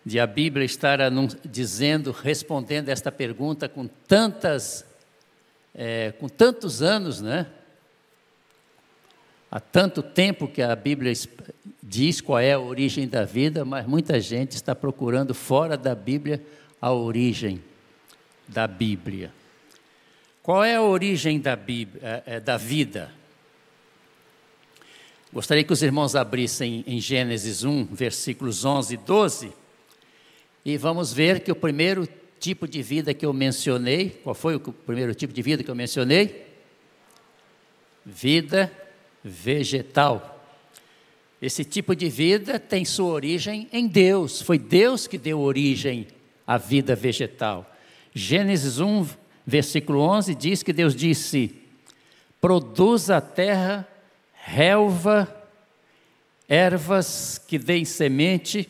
[0.04, 0.98] de a Bíblia estar
[1.44, 4.84] dizendo, respondendo esta pergunta com tantas,
[5.72, 7.46] é, com tantos anos, né?
[9.50, 11.12] Há tanto tempo que a Bíblia
[11.82, 16.40] diz qual é a origem da vida, mas muita gente está procurando fora da Bíblia
[16.80, 17.60] a origem
[18.46, 19.32] da Bíblia.
[20.40, 23.10] Qual é a origem da, Bíblia, é, é, da vida?
[25.32, 29.52] Gostaria que os irmãos abrissem em Gênesis 1, versículos 11 e 12,
[30.64, 34.60] e vamos ver que o primeiro tipo de vida que eu mencionei, qual foi o
[34.60, 36.46] primeiro tipo de vida que eu mencionei?
[38.06, 38.70] Vida
[39.22, 40.38] vegetal.
[41.40, 46.06] Esse tipo de vida tem sua origem em Deus, foi Deus que deu origem
[46.46, 47.74] à vida vegetal.
[48.14, 49.06] Gênesis 1,
[49.46, 51.54] versículo 11 diz que Deus disse:
[52.40, 53.88] Produz a terra
[54.32, 55.34] relva,
[56.48, 58.68] ervas que deem semente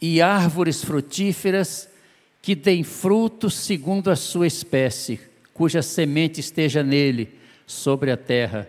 [0.00, 1.88] e árvores frutíferas
[2.40, 5.20] que deem frutos segundo a sua espécie,
[5.54, 8.68] cuja semente esteja nele, sobre a terra.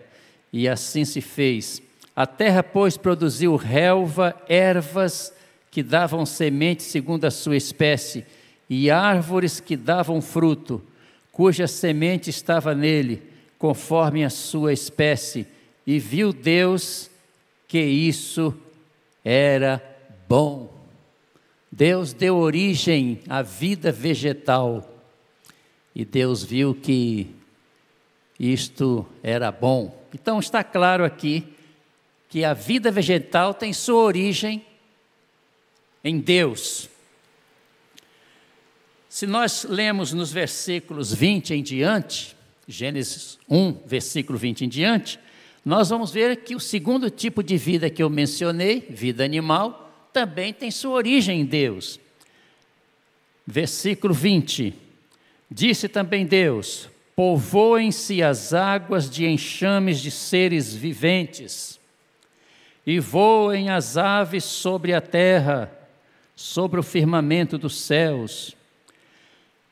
[0.56, 1.82] E assim se fez.
[2.14, 5.34] A terra, pois, produziu relva, ervas
[5.68, 8.24] que davam semente segundo a sua espécie,
[8.70, 10.80] e árvores que davam fruto,
[11.32, 13.20] cuja semente estava nele,
[13.58, 15.44] conforme a sua espécie.
[15.84, 17.10] E viu Deus
[17.66, 18.54] que isso
[19.24, 19.82] era
[20.28, 20.72] bom.
[21.70, 24.88] Deus deu origem à vida vegetal
[25.92, 27.34] e Deus viu que
[28.38, 30.03] isto era bom.
[30.14, 31.44] Então está claro aqui
[32.28, 34.64] que a vida vegetal tem sua origem
[36.04, 36.88] em Deus.
[39.08, 42.36] Se nós lemos nos versículos 20 em diante,
[42.68, 45.18] Gênesis 1, versículo 20 em diante,
[45.64, 50.52] nós vamos ver que o segundo tipo de vida que eu mencionei, vida animal, também
[50.52, 51.98] tem sua origem em Deus.
[53.44, 54.74] Versículo 20:
[55.50, 61.78] Disse também Deus: Povoem-se as águas de enxames de seres viventes,
[62.86, 65.72] e voem as aves sobre a terra,
[66.34, 68.56] sobre o firmamento dos céus.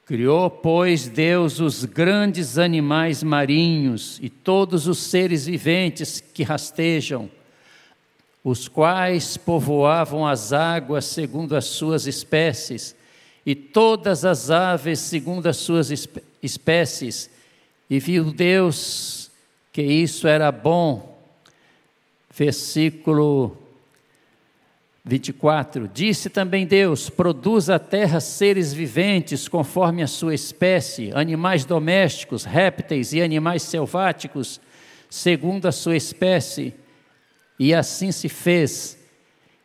[0.07, 7.31] Criou, pois, Deus os grandes animais marinhos e todos os seres viventes que rastejam
[8.45, 12.97] os quais povoavam as águas segundo as suas espécies,
[13.45, 15.91] e todas as aves segundo as suas
[16.43, 17.31] espécies,
[17.93, 19.31] e viu Deus
[19.71, 21.15] que isso era bom.
[22.35, 23.55] Versículo
[25.05, 32.45] 24: Disse também Deus: Produz a terra seres viventes conforme a sua espécie, animais domésticos,
[32.45, 34.59] répteis e animais selváticos,
[35.11, 36.73] segundo a sua espécie
[37.59, 38.99] e assim se fez.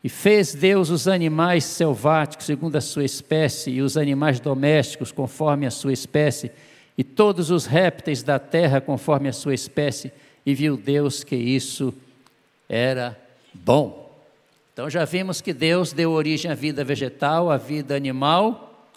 [0.03, 5.65] E fez Deus os animais selváticos, segundo a sua espécie, e os animais domésticos, conforme
[5.65, 6.51] a sua espécie,
[6.97, 10.11] e todos os répteis da terra, conforme a sua espécie,
[10.45, 11.93] e viu Deus que isso
[12.67, 13.19] era
[13.53, 14.07] bom.
[14.73, 18.89] Então já vimos que Deus deu origem à vida vegetal, à vida animal,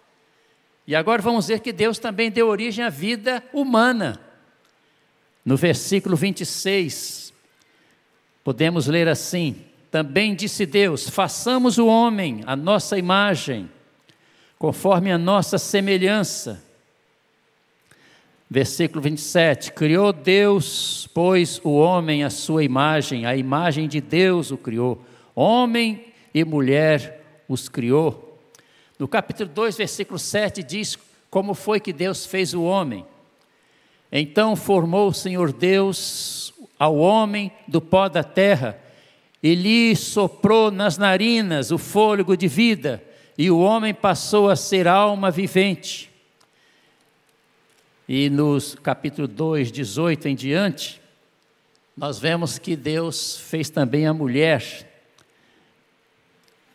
[0.86, 4.20] e agora vamos ver que Deus também deu origem à vida humana.
[5.44, 7.30] No versículo 26,
[8.42, 9.56] Podemos ler assim:
[9.90, 13.70] Também disse Deus: façamos o homem a nossa imagem,
[14.58, 16.62] conforme a nossa semelhança.
[18.52, 24.58] Versículo 27: Criou Deus, pois, o homem à sua imagem, a imagem de Deus o
[24.58, 25.00] criou,
[25.36, 28.40] homem e mulher os criou.
[28.98, 30.98] No capítulo 2, versículo 7 diz
[31.30, 33.06] como foi que Deus fez o homem.
[34.10, 38.76] Então formou o Senhor Deus ao homem do pó da terra,
[39.40, 43.00] e lhe soprou nas narinas o fôlego de vida,
[43.38, 46.09] e o homem passou a ser alma vivente.
[48.12, 51.00] E no capítulo 2, 18 em diante,
[51.96, 54.64] nós vemos que Deus fez também a mulher.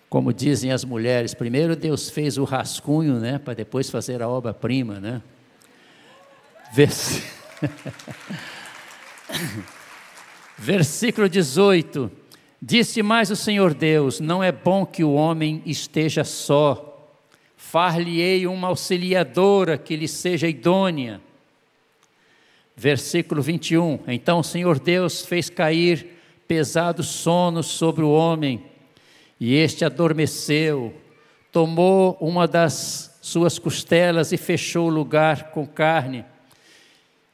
[0.10, 5.02] Como dizem as mulheres, primeiro Deus fez o rascunho, né, para depois fazer a obra-prima,
[5.02, 5.22] né?
[6.74, 7.22] Vers...
[10.58, 12.10] Versículo 18:
[12.62, 16.94] Disse mais o Senhor Deus: Não é bom que o homem esteja só.
[17.58, 21.25] Far-lhe-ei uma auxiliadora que lhe seja idônea.
[22.76, 26.08] Versículo 21: Então o Senhor Deus fez cair
[26.48, 28.64] pesado sono sobre o homem,
[29.40, 30.94] e este adormeceu,
[31.52, 36.26] tomou uma das suas costelas e fechou o lugar com carne.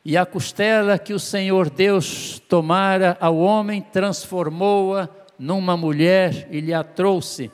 [0.04, 6.74] E a costela que o Senhor Deus tomara ao homem, transformou-a numa mulher e lhe
[6.74, 7.52] a trouxe.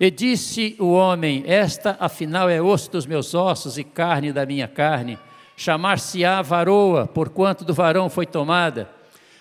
[0.00, 4.66] E disse o homem: Esta afinal é osso dos meus ossos e carne da minha
[4.66, 5.18] carne.
[5.56, 8.90] Chamar-se-á varoa, porquanto do varão foi tomada.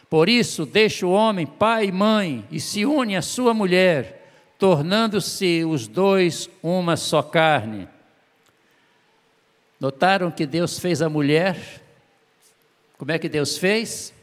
[0.09, 5.65] Por isso deixa o homem pai e mãe e se une à sua mulher, tornando-se
[5.65, 7.87] os dois uma só carne.
[9.79, 11.57] Notaram que Deus fez a mulher?
[12.97, 14.13] Como é que Deus fez?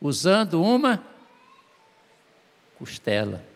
[0.00, 1.02] Usando uma
[2.78, 3.55] costela.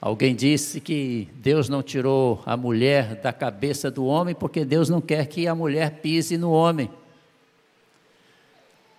[0.00, 5.00] Alguém disse que Deus não tirou a mulher da cabeça do homem porque Deus não
[5.00, 6.88] quer que a mulher pise no homem.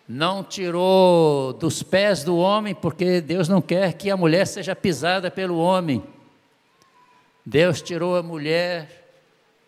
[0.07, 5.31] Não tirou dos pés do homem porque Deus não quer que a mulher seja pisada
[5.31, 6.03] pelo homem.
[7.45, 9.07] Deus tirou a mulher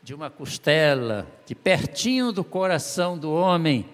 [0.03, 3.85] de uma costela, de pertinho do coração do homem.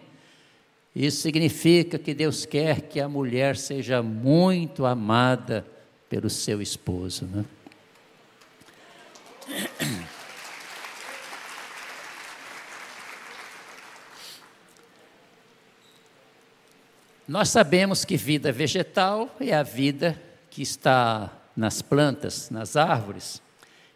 [0.96, 5.64] Isso significa que Deus quer que a mulher seja muito amada
[6.10, 7.26] pelo seu esposo.
[7.26, 7.46] Né?
[17.28, 23.42] Nós sabemos que vida vegetal é a vida que está nas plantas, nas árvores.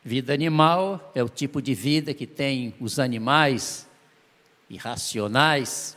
[0.03, 3.87] Vida animal é o tipo de vida que tem os animais
[4.69, 5.95] irracionais.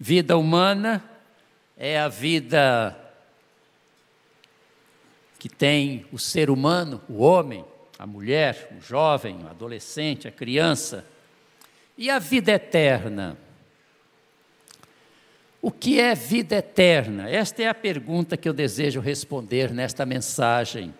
[0.00, 1.04] Vida humana
[1.76, 2.96] é a vida
[5.38, 7.64] que tem o ser humano, o homem,
[7.98, 11.04] a mulher, o jovem, o adolescente, a criança.
[11.96, 13.36] E a vida eterna?
[15.60, 17.28] O que é vida eterna?
[17.28, 20.94] Esta é a pergunta que eu desejo responder nesta mensagem.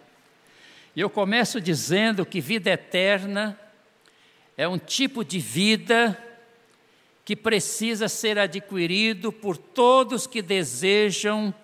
[0.95, 3.59] E eu começo dizendo que vida eterna
[4.57, 6.21] é um tipo de vida
[7.25, 11.55] que precisa ser adquirido por todos que desejam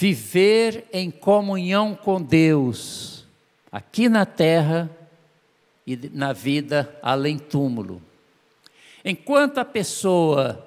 [0.00, 3.26] viver em comunhão com Deus,
[3.70, 4.88] aqui na terra
[5.86, 8.00] e na vida além túmulo.
[9.04, 10.66] Enquanto a pessoa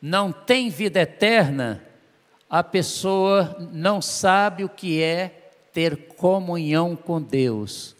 [0.00, 1.84] não tem vida eterna,
[2.48, 7.94] a pessoa não sabe o que é ter comunhão com Deus.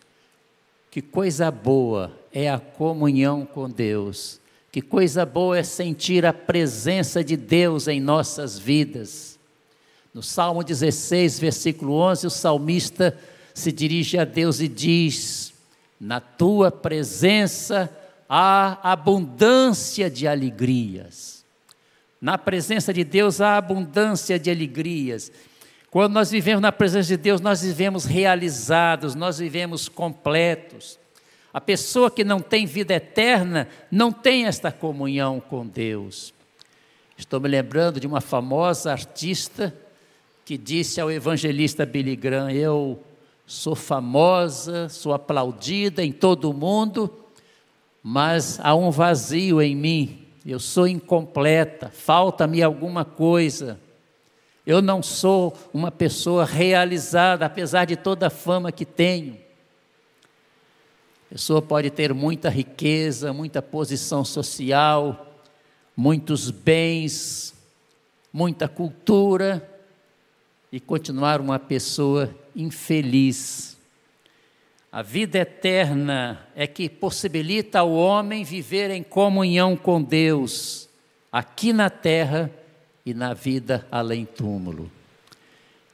[0.90, 4.40] Que coisa boa é a comunhão com Deus.
[4.70, 9.31] Que coisa boa é sentir a presença de Deus em nossas vidas.
[10.14, 13.18] No Salmo 16, versículo 11, o salmista
[13.54, 15.54] se dirige a Deus e diz:
[15.98, 17.90] Na tua presença
[18.28, 21.44] há abundância de alegrias.
[22.20, 25.32] Na presença de Deus há abundância de alegrias.
[25.90, 30.98] Quando nós vivemos na presença de Deus, nós vivemos realizados, nós vivemos completos.
[31.52, 36.32] A pessoa que não tem vida eterna não tem esta comunhão com Deus.
[37.16, 39.74] Estou me lembrando de uma famosa artista
[40.44, 43.02] que disse ao evangelista Billy Graham: Eu
[43.46, 47.12] sou famosa, sou aplaudida em todo o mundo,
[48.02, 53.78] mas há um vazio em mim, eu sou incompleta, falta-me alguma coisa.
[54.64, 59.34] Eu não sou uma pessoa realizada, apesar de toda a fama que tenho.
[61.26, 65.34] A pessoa pode ter muita riqueza, muita posição social,
[65.96, 67.54] muitos bens,
[68.32, 69.71] muita cultura
[70.72, 73.76] e continuar uma pessoa infeliz.
[74.90, 80.88] A vida eterna é que possibilita ao homem viver em comunhão com Deus,
[81.30, 82.50] aqui na terra
[83.04, 84.90] e na vida além túmulo.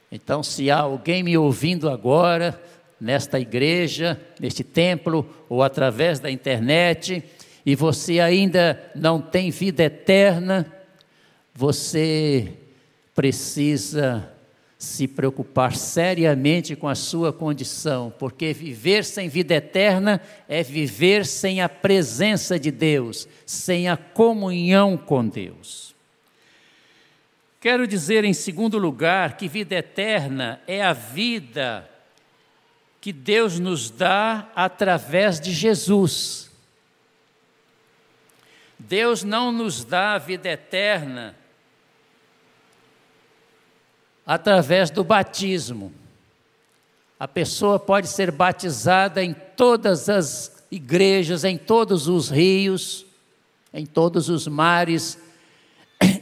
[0.09, 2.59] Então, se há alguém me ouvindo agora,
[2.99, 7.21] nesta igreja, neste templo, ou através da internet,
[7.65, 10.65] e você ainda não tem vida eterna,
[11.53, 12.53] você
[13.13, 14.38] precisa
[14.79, 21.61] se preocupar seriamente com a sua condição, porque viver sem vida eterna é viver sem
[21.61, 25.93] a presença de Deus, sem a comunhão com Deus.
[27.59, 31.89] Quero dizer, em segundo lugar, que vida eterna é a vida
[33.01, 36.49] que Deus nos dá através de Jesus.
[38.79, 41.35] Deus não nos dá a vida eterna
[44.29, 45.91] através do batismo.
[47.19, 53.07] A pessoa pode ser batizada em todas as igrejas, em todos os rios,
[53.73, 55.17] em todos os mares,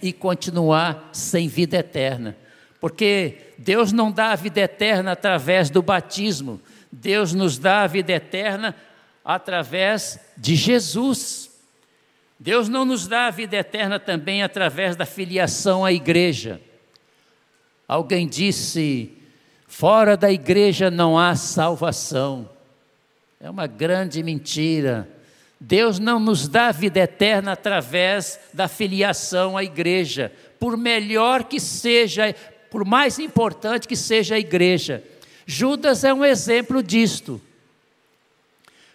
[0.01, 2.37] e continuar sem vida eterna.
[2.79, 8.13] Porque Deus não dá a vida eterna através do batismo, Deus nos dá a vida
[8.13, 8.73] eterna
[9.23, 11.51] através de Jesus.
[12.39, 16.61] Deus não nos dá a vida eterna também através da filiação à igreja.
[17.87, 19.11] Alguém disse:
[19.67, 22.49] fora da igreja não há salvação.
[23.39, 25.07] É uma grande mentira.
[25.59, 32.35] Deus não nos dá vida eterna através da filiação à igreja, por melhor que seja,
[32.69, 35.03] por mais importante que seja a igreja.
[35.45, 37.41] Judas é um exemplo disto.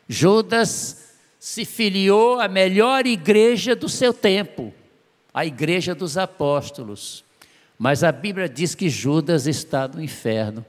[0.08, 4.72] Judas se filiou à melhor igreja do seu tempo,
[5.34, 7.24] a igreja dos apóstolos.
[7.78, 10.64] Mas a Bíblia diz que Judas está no inferno,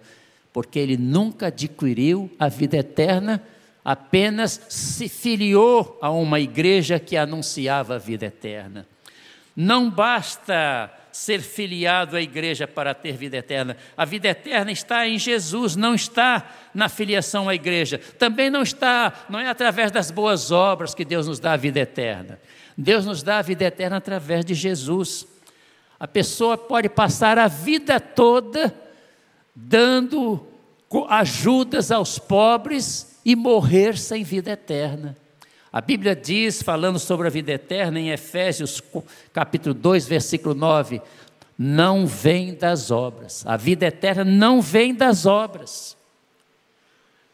[0.51, 3.41] porque ele nunca adquiriu a vida eterna,
[3.83, 8.87] apenas se filiou a uma igreja que anunciava a vida eterna.
[9.55, 13.77] Não basta ser filiado à igreja para ter vida eterna.
[13.95, 17.99] A vida eterna está em Jesus, não está na filiação à igreja.
[18.17, 21.79] Também não está, não é através das boas obras que Deus nos dá a vida
[21.79, 22.39] eterna.
[22.75, 25.27] Deus nos dá a vida eterna através de Jesus.
[26.03, 28.75] A pessoa pode passar a vida toda
[29.55, 30.45] dando
[31.07, 35.15] ajudas aos pobres e morrer sem vida eterna.
[35.71, 38.83] A Bíblia diz, falando sobre a vida eterna, em Efésios
[39.31, 41.01] capítulo 2, versículo 9,
[41.57, 43.45] não vem das obras.
[43.47, 45.95] A vida eterna não vem das obras.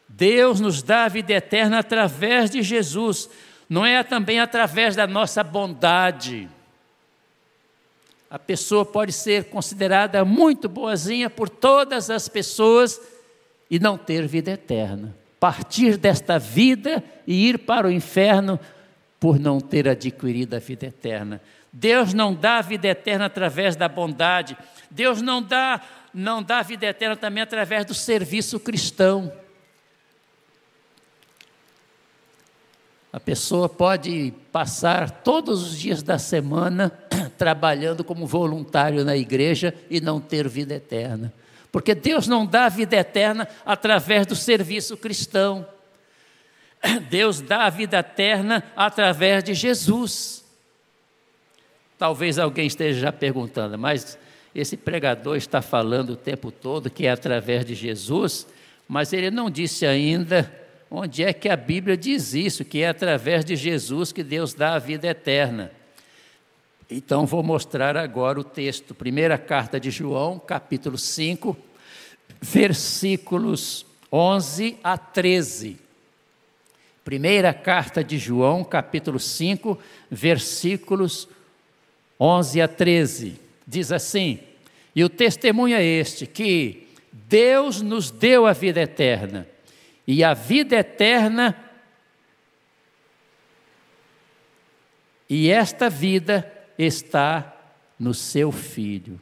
[0.08, 3.28] Deus nos dá a vida eterna através de Jesus,
[3.68, 6.48] não é também através da nossa bondade.
[8.30, 13.00] A pessoa pode ser considerada muito boazinha por todas as pessoas
[13.68, 18.60] e não ter vida eterna partir desta vida e ir para o inferno
[19.18, 21.40] por não ter adquirido a vida eterna.
[21.72, 24.56] Deus não dá a vida eterna através da bondade.
[24.90, 25.80] Deus não dá
[26.12, 29.32] não dá a vida eterna também através do serviço cristão.
[33.12, 36.90] A pessoa pode passar todos os dias da semana
[37.36, 41.32] trabalhando como voluntário na igreja e não ter vida eterna.
[41.72, 45.66] Porque Deus não dá vida eterna através do serviço cristão.
[47.10, 50.44] Deus dá a vida eterna através de Jesus.
[51.98, 54.16] Talvez alguém esteja já perguntando, mas
[54.54, 58.46] esse pregador está falando o tempo todo que é através de Jesus,
[58.88, 60.59] mas ele não disse ainda
[60.90, 64.74] onde é que a Bíblia diz isso, que é através de Jesus que Deus dá
[64.74, 65.70] a vida eterna.
[66.90, 68.94] Então vou mostrar agora o texto.
[68.94, 71.56] Primeira carta de João, capítulo 5,
[72.40, 75.78] versículos 11 a 13.
[77.04, 79.78] Primeira carta de João, capítulo 5,
[80.10, 81.28] versículos
[82.18, 83.40] 11 a 13.
[83.64, 84.40] Diz assim:
[84.94, 89.46] E o testemunho é este, que Deus nos deu a vida eterna,
[90.12, 91.56] e a vida eterna
[95.28, 97.56] e esta vida está
[97.96, 99.20] no seu filho.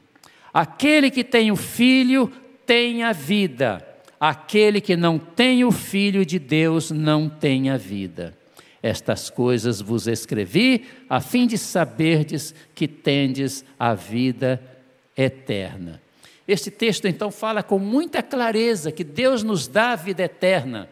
[0.50, 2.32] Aquele que tem o filho
[2.64, 3.86] tem a vida,
[4.18, 8.34] aquele que não tem o filho de Deus não tem a vida.
[8.82, 14.58] Estas coisas vos escrevi, a fim de saberdes que tendes a vida
[15.14, 16.00] eterna.
[16.48, 20.88] Este texto então fala com muita clareza que Deus nos dá a vida eterna.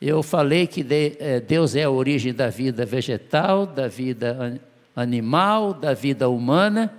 [0.00, 0.86] Eu falei que
[1.18, 4.60] eh, Deus é a origem da vida vegetal, da vida
[4.94, 6.96] animal, da vida humana,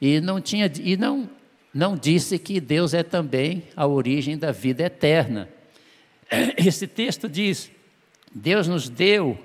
[0.00, 1.28] e não tinha e não
[1.74, 5.48] não disse que Deus é também a origem da vida eterna.
[6.56, 7.68] Esse texto diz:
[8.32, 9.36] Deus nos deu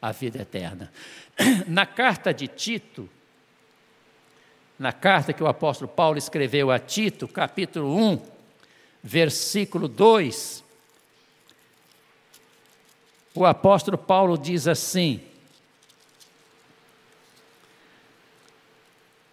[0.00, 0.92] a vida eterna.
[1.66, 3.08] Na carta de Tito,
[4.78, 8.22] na carta que o apóstolo Paulo escreveu a Tito, capítulo 1,
[9.02, 10.64] versículo 2,
[13.34, 15.20] o apóstolo Paulo diz assim: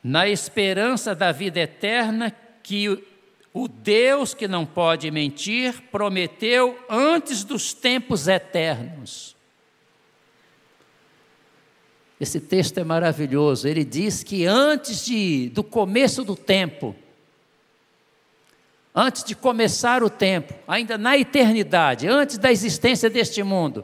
[0.04, 2.30] na esperança da vida eterna
[2.62, 3.04] que
[3.52, 9.35] o Deus que não pode mentir prometeu antes dos tempos eternos.
[12.20, 13.68] Esse texto é maravilhoso.
[13.68, 16.96] Ele diz que antes de, do começo do tempo,
[18.94, 23.84] antes de começar o tempo, ainda na eternidade, antes da existência deste mundo,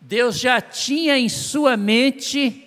[0.00, 2.62] Deus já tinha em sua mente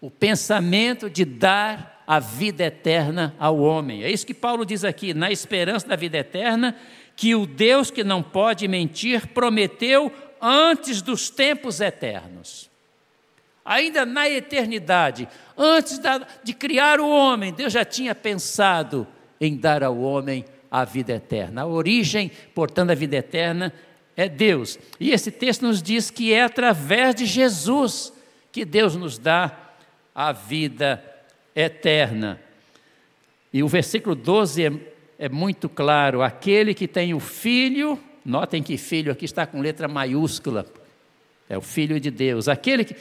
[0.00, 4.02] o pensamento de dar a vida eterna ao homem.
[4.02, 6.74] É isso que Paulo diz aqui, na esperança da vida eterna,
[7.14, 12.69] que o Deus que não pode mentir prometeu antes dos tempos eternos.
[13.64, 16.00] Ainda na eternidade, antes
[16.42, 19.06] de criar o homem, Deus já tinha pensado
[19.40, 21.62] em dar ao homem a vida eterna.
[21.62, 23.72] A origem, portanto, da vida eterna
[24.16, 24.78] é Deus.
[24.98, 28.12] E esse texto nos diz que é através de Jesus
[28.52, 29.56] que Deus nos dá
[30.14, 31.02] a vida
[31.54, 32.40] eterna.
[33.52, 34.72] E o versículo 12 é,
[35.18, 39.88] é muito claro: aquele que tem o filho, notem que filho aqui está com letra
[39.88, 40.66] maiúscula,
[41.48, 42.48] é o filho de Deus.
[42.48, 42.94] Aquele que,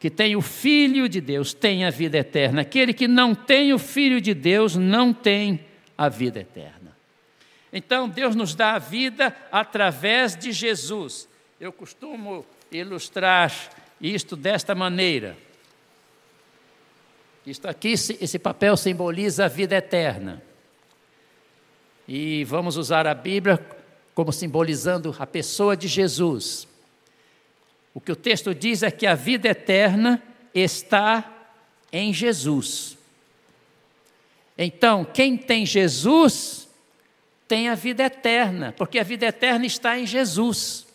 [0.00, 3.78] que tem o filho de Deus tem a vida eterna, aquele que não tem o
[3.78, 5.60] filho de Deus não tem
[5.96, 6.96] a vida eterna.
[7.70, 11.28] Então, Deus nos dá a vida através de Jesus.
[11.60, 13.52] eu costumo ilustrar
[14.00, 15.36] isto desta maneira.
[17.46, 20.42] Isto aqui, esse papel simboliza a vida eterna.
[22.08, 23.64] E vamos usar a Bíblia
[24.14, 26.69] como simbolizando a pessoa de Jesus.
[27.94, 30.22] O que o texto diz é que a vida eterna
[30.54, 31.48] está
[31.92, 32.96] em Jesus.
[34.56, 36.68] Então, quem tem Jesus
[37.48, 40.86] tem a vida eterna, porque a vida eterna está em Jesus.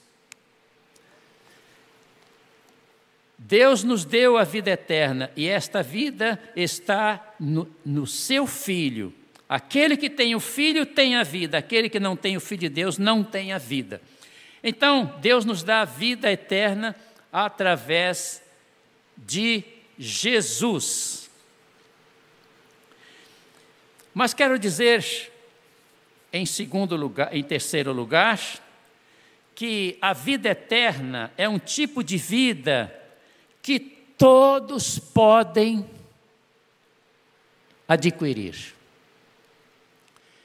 [3.37, 9.13] Deus nos deu a vida eterna e esta vida está no, no, seu Filho.
[9.47, 12.69] Aquele que tem o Filho tem a vida, aquele que não tem o Filho de
[12.69, 14.01] Deus não tem a vida.
[14.67, 16.95] Então, Deus nos dá a vida eterna
[17.31, 18.41] através
[19.15, 19.63] de
[19.95, 21.29] Jesus.
[24.11, 25.31] Mas quero dizer,
[26.33, 28.41] em segundo lugar, em terceiro lugar,
[29.53, 32.91] que a vida eterna é um tipo de vida
[33.61, 35.87] que todos podem
[37.87, 38.73] adquirir.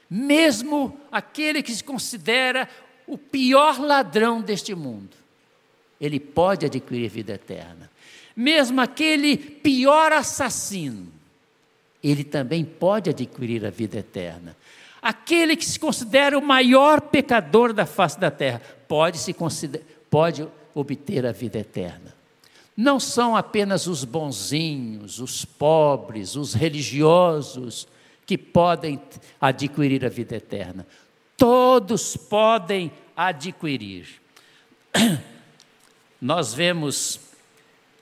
[0.07, 2.69] Mesmo aquele que se considera
[3.07, 5.09] o pior ladrão deste mundo,
[5.99, 7.89] ele pode adquirir vida eterna.
[8.35, 11.07] Mesmo aquele pior assassino,
[12.03, 14.55] ele também pode adquirir a vida eterna.
[15.01, 19.35] Aquele que se considera o maior pecador da face da terra, pode, se
[20.09, 22.15] pode obter a vida eterna.
[22.75, 27.87] Não são apenas os bonzinhos, os pobres, os religiosos
[28.25, 28.99] que podem
[29.39, 30.87] adquirir a vida eterna.
[31.41, 34.21] Todos podem adquirir.
[36.21, 37.19] Nós vemos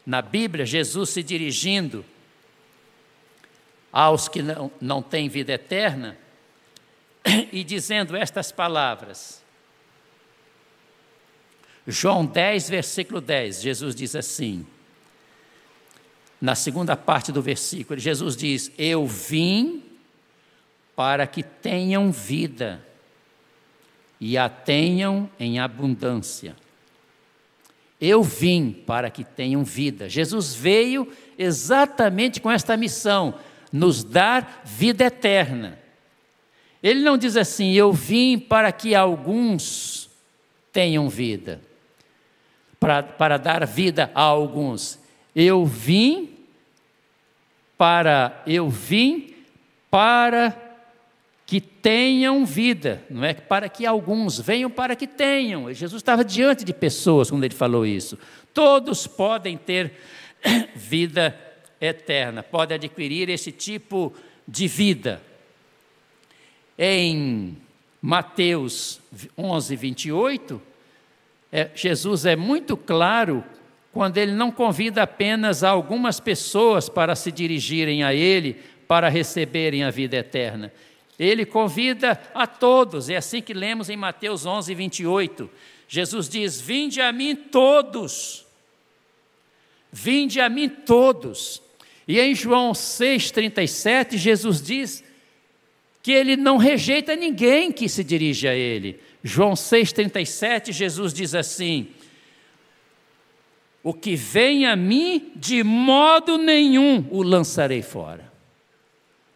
[0.05, 2.03] na Bíblia Jesus se dirigindo
[3.93, 6.17] aos que não, não têm vida eterna
[7.49, 9.41] e dizendo estas palavras.
[11.87, 14.67] João 10, versículo 10, Jesus diz assim,
[16.41, 19.81] na segunda parte do versículo, Jesus diz: Eu vim
[20.93, 22.85] para que tenham vida
[24.20, 26.55] e a tenham em abundância.
[27.99, 30.07] Eu vim para que tenham vida.
[30.07, 33.36] Jesus veio exatamente com esta missão:
[33.72, 35.80] nos dar vida eterna.
[36.82, 40.09] Ele não diz assim, eu vim para que alguns
[40.72, 41.61] tenham vida,
[42.80, 44.97] para, para dar vida a alguns.
[45.36, 46.30] Eu vim
[47.78, 49.34] para, eu vim
[49.91, 50.68] para
[51.49, 55.73] que tenham vida, não é para que alguns venham para que tenham.
[55.73, 58.19] Jesus estava diante de pessoas quando ele falou isso.
[58.53, 59.93] Todos podem ter
[60.75, 61.35] vida
[61.81, 64.13] eterna, podem adquirir esse tipo
[64.47, 65.23] de vida.
[66.77, 67.57] Em
[67.99, 69.01] Mateus
[69.35, 70.61] 11, 28,
[71.51, 73.43] é, Jesus é muito claro
[73.91, 78.55] quando ele não convida apenas algumas pessoas para se dirigirem a ele
[78.87, 80.71] para receberem a vida eterna.
[81.20, 85.49] Ele convida a todos, é assim que lemos em Mateus 11, 28.
[85.86, 88.45] Jesus diz: Vinde a mim todos,
[89.91, 91.61] vinde a mim todos.
[92.07, 95.03] E em João 6,37, Jesus diz
[96.01, 98.99] que ele não rejeita ninguém que se dirige a ele.
[99.22, 101.89] João 6,37, Jesus diz assim:
[103.84, 108.28] O que vem a mim, de modo nenhum o lançarei fora.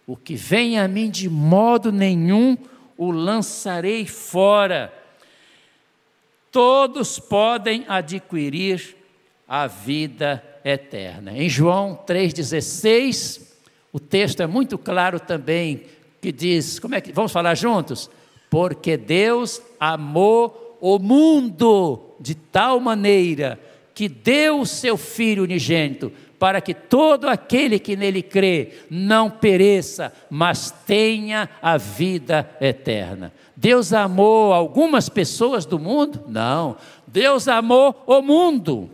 [0.05, 2.57] O que vem a mim, de modo nenhum
[2.97, 4.93] o lançarei fora.
[6.51, 8.95] Todos podem adquirir
[9.47, 11.31] a vida eterna.
[11.37, 13.41] Em João 3,16,
[13.91, 15.83] o texto é muito claro também
[16.21, 18.09] que diz, como é que vamos falar juntos?
[18.49, 23.59] Porque Deus amou o mundo de tal maneira
[23.93, 26.11] que deu o seu filho unigênito
[26.43, 33.31] para que todo aquele que nele crê não pereça, mas tenha a vida eterna.
[33.55, 36.25] Deus amou algumas pessoas do mundo?
[36.27, 36.75] Não.
[37.07, 38.91] Deus amou o mundo.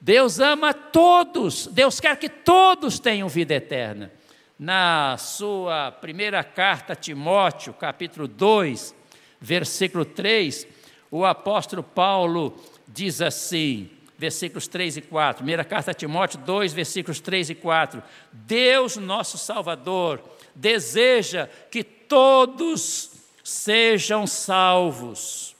[0.00, 1.66] Deus ama todos.
[1.66, 4.12] Deus quer que todos tenham vida eterna
[4.56, 8.94] na sua primeira carta a Timóteo, capítulo 2,
[9.40, 10.64] versículo 3,
[11.10, 17.20] o apóstolo Paulo diz assim, versículos 3 e 4, primeira carta a Timóteo 2, versículos
[17.20, 18.02] 3 e 4:
[18.32, 20.20] Deus, nosso Salvador,
[20.54, 23.12] deseja que todos
[23.44, 25.56] sejam salvos.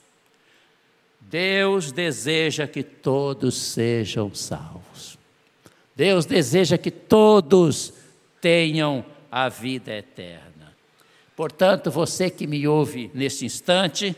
[1.20, 5.18] Deus deseja que todos sejam salvos.
[5.94, 7.92] Deus deseja que todos
[8.40, 10.74] tenham a vida eterna.
[11.36, 14.16] Portanto, você que me ouve neste instante,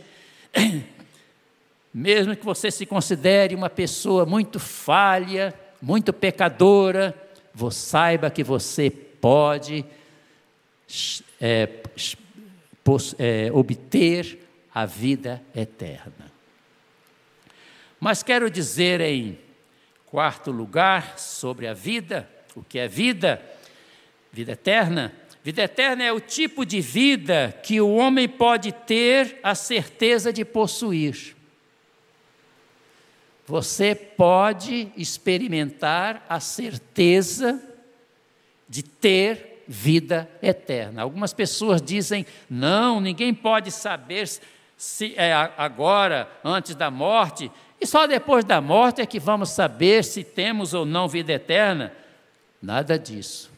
[1.93, 7.15] mesmo que você se considere uma pessoa muito falha, muito pecadora,
[7.53, 9.85] você saiba que você pode
[11.41, 11.69] é,
[13.19, 14.39] é, obter
[14.73, 16.31] a vida eterna.
[17.99, 19.39] Mas quero dizer em
[20.07, 23.43] quarto lugar sobre a vida, o que é vida,
[24.33, 25.13] vida eterna.
[25.43, 30.45] Vida eterna é o tipo de vida que o homem pode ter a certeza de
[30.45, 31.37] possuir.
[33.51, 37.61] Você pode experimentar a certeza
[38.69, 41.03] de ter vida eterna.
[41.03, 44.31] Algumas pessoas dizem: não, ninguém pode saber
[44.77, 50.05] se é agora, antes da morte, e só depois da morte é que vamos saber
[50.05, 51.93] se temos ou não vida eterna.
[52.63, 53.51] Nada disso.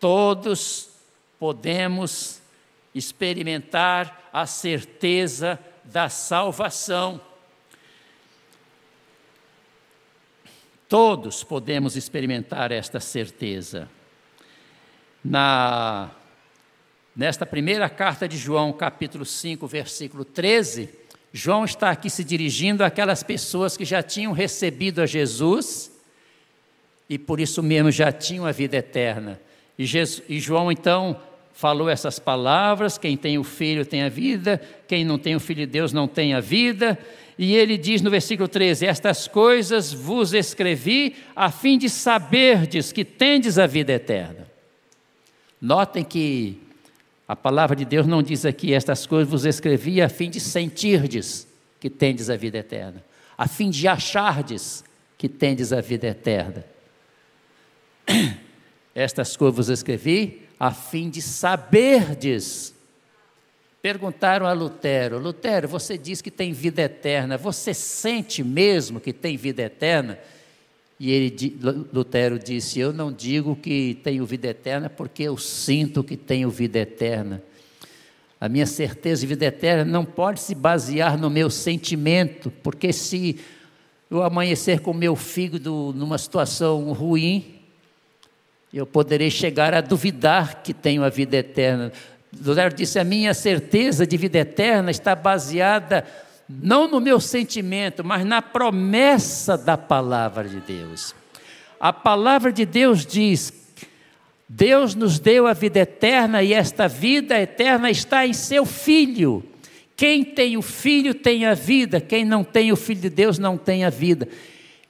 [0.00, 0.88] Todos
[1.38, 2.40] podemos
[2.94, 7.20] experimentar a certeza da salvação.
[10.94, 13.90] Todos podemos experimentar esta certeza.
[15.24, 16.08] Na
[17.16, 20.88] nesta primeira carta de João, capítulo 5, versículo 13,
[21.32, 25.90] João está aqui se dirigindo àquelas pessoas que já tinham recebido a Jesus
[27.10, 29.40] e por isso mesmo já tinham a vida eterna.
[29.76, 31.20] E, Jesus, e João então
[31.54, 35.60] falou essas palavras: quem tem o filho tem a vida, quem não tem o filho
[35.60, 36.98] de Deus não tem a vida.
[37.38, 43.04] E ele diz no versículo 13: Estas coisas vos escrevi a fim de saberdes que
[43.04, 44.46] tendes a vida eterna.
[45.60, 46.60] Notem que
[47.26, 51.46] a palavra de Deus não diz aqui: Estas coisas vos escrevi a fim de sentirdes
[51.80, 53.02] que tendes a vida eterna,
[53.38, 54.84] a fim de achardes
[55.16, 56.64] que tendes a vida eterna.
[58.94, 62.74] Estas coisas vos escrevi a fim de saberdes.
[63.82, 69.36] Perguntaram a Lutero: Lutero, você diz que tem vida eterna, você sente mesmo que tem
[69.36, 70.18] vida eterna?
[70.98, 71.58] E ele,
[71.92, 76.78] Lutero disse: Eu não digo que tenho vida eterna porque eu sinto que tenho vida
[76.78, 77.42] eterna.
[78.40, 83.38] A minha certeza de vida eterna não pode se basear no meu sentimento, porque se
[84.10, 87.53] eu amanhecer com meu fígado numa situação ruim,
[88.78, 91.92] eu poderei chegar a duvidar que tenho a vida eterna.
[92.44, 96.04] Lutero disse: A minha certeza de vida eterna está baseada
[96.48, 101.14] não no meu sentimento, mas na promessa da palavra de Deus.
[101.78, 103.52] A palavra de Deus diz:
[104.48, 109.44] Deus nos deu a vida eterna e esta vida eterna está em seu Filho.
[109.96, 113.56] Quem tem o Filho tem a vida, quem não tem o Filho de Deus não
[113.56, 114.28] tem a vida.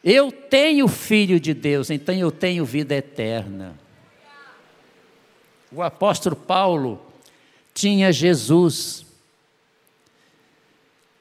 [0.04, 3.74] Eu tenho Filho de Deus, então eu tenho vida eterna.
[5.72, 7.00] O apóstolo Paulo
[7.72, 9.06] tinha Jesus,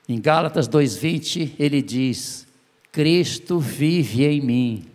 [0.07, 2.45] em Gálatas 2:20 ele diz:
[2.91, 4.85] Cristo vive em mim.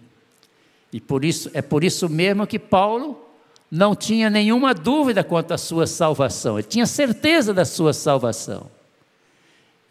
[0.93, 3.18] E por isso é por isso mesmo que Paulo
[3.70, 6.59] não tinha nenhuma dúvida quanto à sua salvação.
[6.59, 8.70] Ele tinha certeza da sua salvação.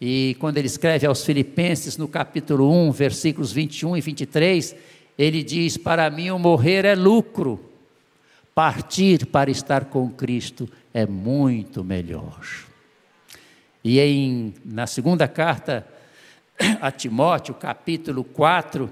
[0.00, 4.76] E quando ele escreve aos Filipenses, no capítulo 1, versículos 21 e 23,
[5.18, 7.60] ele diz: Para mim o morrer é lucro,
[8.54, 12.40] partir para estar com Cristo é muito melhor.
[13.82, 15.86] E em, na segunda carta
[16.80, 18.90] a Timóteo, capítulo 4,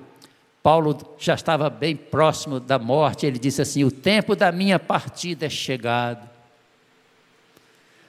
[0.63, 3.27] Paulo já estava bem próximo da morte.
[3.27, 6.29] Ele disse assim: O tempo da minha partida é chegado.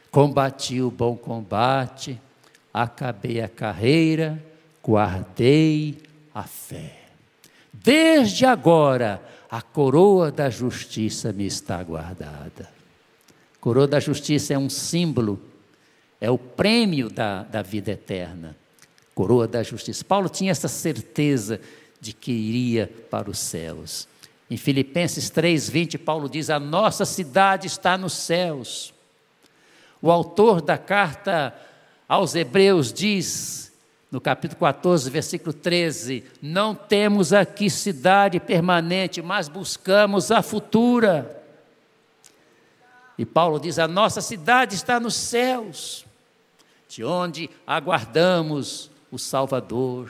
[0.09, 2.19] Combati o bom combate,
[2.83, 4.43] acabei a carreira,
[4.83, 5.97] guardei
[6.33, 7.03] a fé.
[7.71, 12.69] Desde agora, a coroa da justiça me está guardada.
[13.59, 15.41] Coroa da justiça é um símbolo
[16.19, 18.55] é o prêmio da, da vida eterna,
[19.13, 20.03] coroa da justiça.
[20.03, 21.61] Paulo tinha essa certeza
[22.01, 24.07] de que iria para os céus.
[24.49, 28.93] Em Filipenses 3:20, Paulo diz: "A nossa cidade está nos céus".
[30.01, 31.53] O autor da carta
[32.07, 33.73] aos Hebreus diz,
[34.11, 41.43] no capítulo 14, versículo 13: "Não temos aqui cidade permanente, mas buscamos a futura".
[43.17, 46.05] E Paulo diz: "A nossa cidade está nos céus"
[46.87, 50.09] de onde aguardamos o Salvador.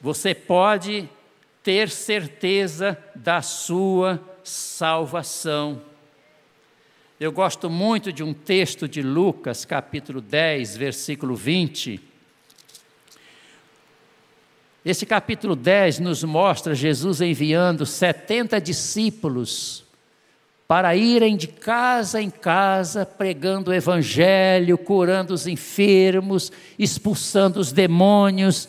[0.00, 1.08] Você pode
[1.62, 5.80] ter certeza da sua salvação.
[7.24, 11.98] Eu gosto muito de um texto de Lucas, capítulo 10, versículo 20.
[14.84, 19.86] Esse capítulo 10 nos mostra Jesus enviando 70 discípulos
[20.68, 28.68] para irem de casa em casa pregando o evangelho, curando os enfermos, expulsando os demônios.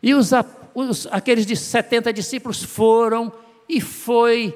[0.00, 0.30] E os,
[0.72, 3.32] os, aqueles de 70 discípulos foram
[3.68, 4.54] e foi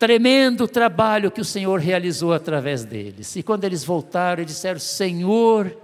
[0.00, 3.36] tremendo trabalho que o Senhor realizou através deles.
[3.36, 5.76] E quando eles voltaram, eles disseram: Senhor,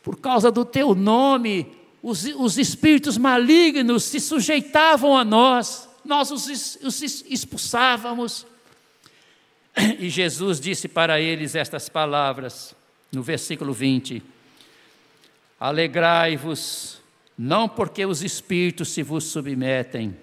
[0.00, 1.66] por causa do teu nome,
[2.00, 8.46] os, os espíritos malignos se sujeitavam a nós, nós os, os expulsávamos.
[9.98, 12.76] E Jesus disse para eles estas palavras,
[13.10, 14.22] no versículo 20:
[15.58, 17.00] Alegrai-vos,
[17.36, 20.16] não porque os espíritos se vos submetem,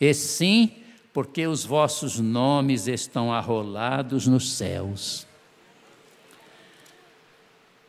[0.00, 0.81] e sim
[1.12, 5.26] porque os vossos nomes estão arrolados nos céus.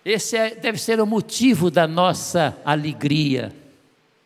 [0.04, 3.56] Esse é, deve ser o motivo da nossa alegria,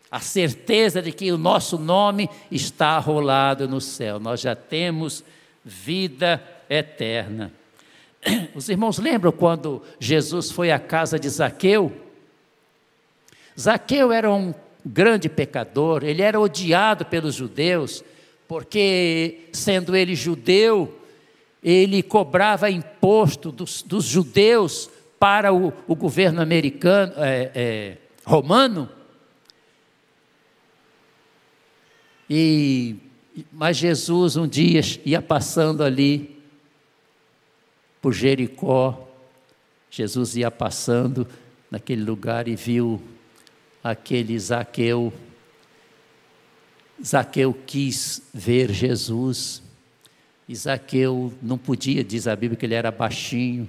[0.09, 4.19] a certeza de que o nosso nome está arrolado no céu.
[4.19, 5.23] Nós já temos
[5.63, 7.51] vida eterna.
[8.55, 11.95] Os irmãos lembram quando Jesus foi à casa de Zaqueu?
[13.59, 14.53] Zaqueu era um
[14.83, 18.03] grande pecador, ele era odiado pelos judeus,
[18.47, 20.97] porque, sendo ele judeu,
[21.61, 28.89] ele cobrava imposto dos, dos judeus para o, o governo americano, é, é, romano.
[32.29, 32.95] E,
[33.51, 36.37] mas Jesus um dia ia passando ali
[38.01, 39.07] por Jericó,
[39.89, 41.27] Jesus ia passando
[41.69, 43.01] naquele lugar e viu
[43.83, 45.11] aquele Zaqueu
[47.03, 49.61] Zaqueu quis ver Jesus.
[50.47, 53.67] E Zaqueu não podia, diz a Bíblia que ele era baixinho.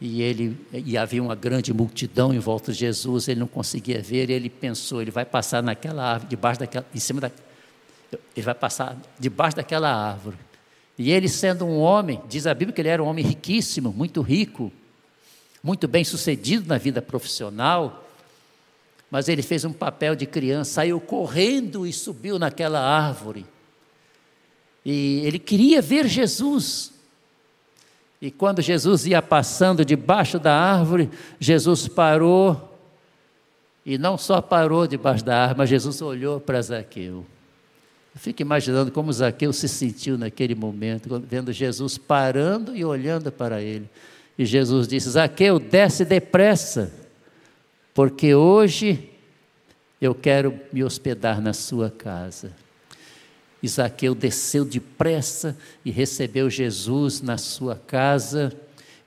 [0.00, 4.30] E ele e havia uma grande multidão em volta de Jesus, ele não conseguia ver,
[4.30, 7.30] e ele pensou, ele vai passar naquela árvore, debaixo daquela, em cima da
[8.36, 10.36] ele vai passar debaixo daquela árvore.
[10.98, 14.20] E ele sendo um homem, diz a Bíblia que ele era um homem riquíssimo, muito
[14.20, 14.72] rico,
[15.62, 18.01] muito bem sucedido na vida profissional,
[19.12, 23.44] mas ele fez um papel de criança, saiu correndo e subiu naquela árvore.
[24.82, 26.94] E ele queria ver Jesus.
[28.22, 32.74] E quando Jesus ia passando debaixo da árvore, Jesus parou.
[33.84, 37.26] E não só parou debaixo da árvore, mas Jesus olhou para Zaqueu.
[38.14, 43.60] Eu fico imaginando como Zaqueu se sentiu naquele momento, vendo Jesus parando e olhando para
[43.60, 43.90] ele.
[44.38, 47.01] E Jesus disse: Zaqueu, desce depressa
[47.94, 49.10] porque hoje
[50.00, 52.52] eu quero me hospedar na sua casa.
[53.62, 58.52] Isaqueu desceu depressa e recebeu Jesus na sua casa,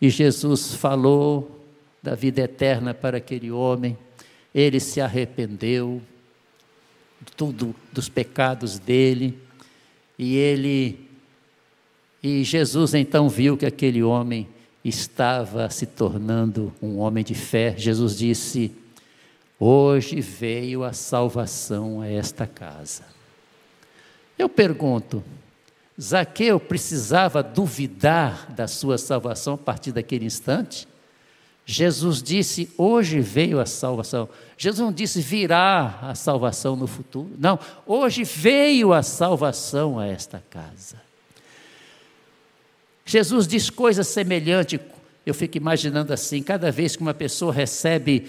[0.02, 1.66] e Jesus falou
[2.02, 3.98] da vida eterna para aquele homem.
[4.54, 6.02] Ele se arrependeu
[7.20, 9.38] de tudo dos pecados dele,
[10.18, 11.06] e ele
[12.24, 14.48] e Jesus então viu que aquele homem
[14.86, 17.74] estava se tornando um homem de fé.
[17.76, 18.72] Jesus disse:
[19.60, 23.04] Hoje veio a salvação a esta casa.
[24.38, 25.24] Eu pergunto,
[26.00, 30.88] Zaqueu precisava duvidar da sua salvação a partir daquele instante?
[31.66, 34.30] Jesus disse: Hoje veio a salvação.
[34.58, 37.32] Jesus não disse: virá a salvação no futuro.
[37.40, 37.58] Não,
[37.88, 41.05] hoje veio a salvação a esta casa.
[43.06, 44.80] Jesus diz coisas semelhantes.
[45.24, 48.28] Eu fico imaginando assim: cada vez que uma pessoa recebe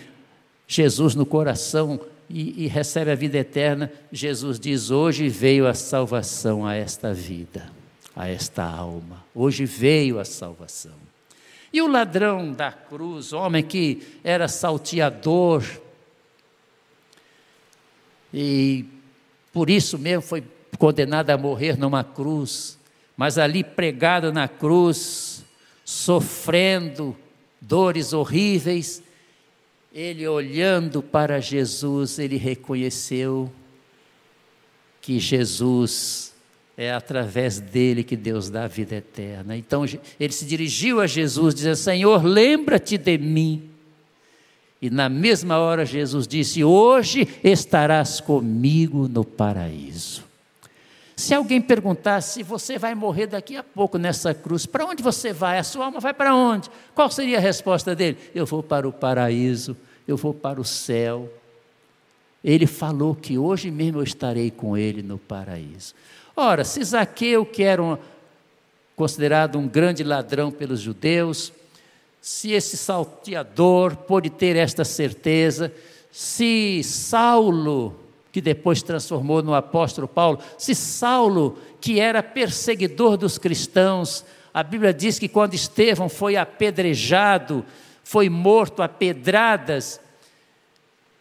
[0.68, 1.98] Jesus no coração
[2.28, 7.70] e, e recebe a vida eterna, Jesus diz: Hoje veio a salvação a esta vida,
[8.14, 9.24] a esta alma.
[9.34, 11.06] Hoje veio a salvação.
[11.72, 15.64] E o ladrão da cruz, homem que era salteador,
[18.32, 18.84] e
[19.52, 20.44] por isso mesmo foi
[20.78, 22.75] condenado a morrer numa cruz,
[23.16, 25.44] mas ali pregado na cruz,
[25.84, 27.16] sofrendo
[27.60, 29.02] dores horríveis,
[29.92, 33.50] ele olhando para Jesus, ele reconheceu
[35.00, 36.34] que Jesus
[36.76, 39.56] é através dele que Deus dá a vida eterna.
[39.56, 39.86] Então
[40.20, 43.70] ele se dirigiu a Jesus, dizendo: Senhor, lembra-te de mim.
[44.82, 50.25] E na mesma hora Jesus disse: Hoje estarás comigo no paraíso.
[51.16, 55.58] Se alguém perguntasse, você vai morrer daqui a pouco nessa cruz, para onde você vai?
[55.58, 56.70] A sua alma vai para onde?
[56.94, 58.18] Qual seria a resposta dele?
[58.34, 59.76] Eu vou para o paraíso
[60.06, 61.30] eu vou para o céu.
[62.44, 65.94] Ele falou que hoje mesmo eu estarei com ele no paraíso.
[66.36, 67.98] Ora, se Zaqueu, que era um,
[68.94, 71.52] considerado um grande ladrão pelos judeus,
[72.20, 75.72] se esse salteador pôde ter esta certeza,
[76.12, 77.96] se Saulo,
[78.36, 80.38] que depois transformou no apóstolo Paulo.
[80.58, 87.64] Se Saulo, que era perseguidor dos cristãos, a Bíblia diz que quando Estevão foi apedrejado,
[88.04, 89.98] foi morto a pedradas,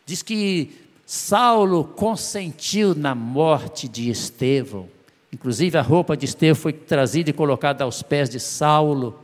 [0.05, 0.73] diz que
[1.05, 4.89] Saulo consentiu na morte de Estevão.
[5.31, 9.17] Inclusive a roupa de Estevão foi trazida e colocada aos pés de Saulo.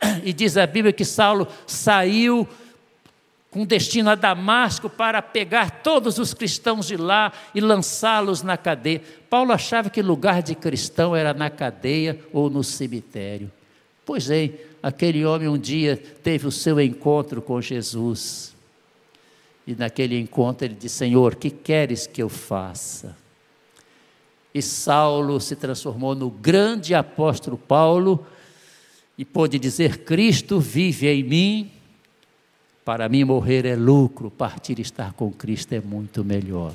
[0.24, 2.48] E diz a Bíblia que Saulo saiu
[3.50, 9.02] com destino a Damasco para pegar todos os cristãos de lá e lançá-los na cadeia.
[9.28, 13.50] Paulo achava que lugar de cristão era na cadeia ou no cemitério.
[14.06, 14.50] Pois é,
[14.82, 18.54] aquele homem um dia teve o seu encontro com Jesus.
[19.66, 23.16] E naquele encontro ele disse: Senhor, que queres que eu faça?
[24.54, 28.24] E Saulo se transformou no grande apóstolo Paulo
[29.18, 31.70] e pôde dizer: Cristo vive em mim.
[32.84, 36.74] Para mim, morrer é lucro, partir e estar com Cristo é muito melhor.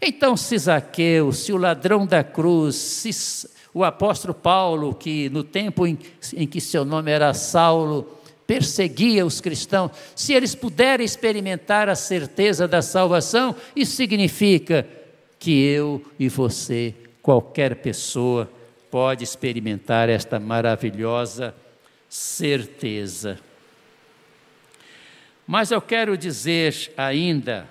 [0.00, 5.86] Então, se Zaqueu, se o ladrão da cruz, se o apóstolo Paulo, que no tempo
[5.86, 5.98] em,
[6.34, 12.68] em que seu nome era Saulo, perseguia os cristãos, se eles puderem experimentar a certeza
[12.68, 14.86] da salvação, isso significa
[15.38, 18.50] que eu e você, qualquer pessoa,
[18.90, 21.54] pode experimentar esta maravilhosa
[22.08, 23.38] certeza.
[25.46, 27.68] Mas eu quero dizer ainda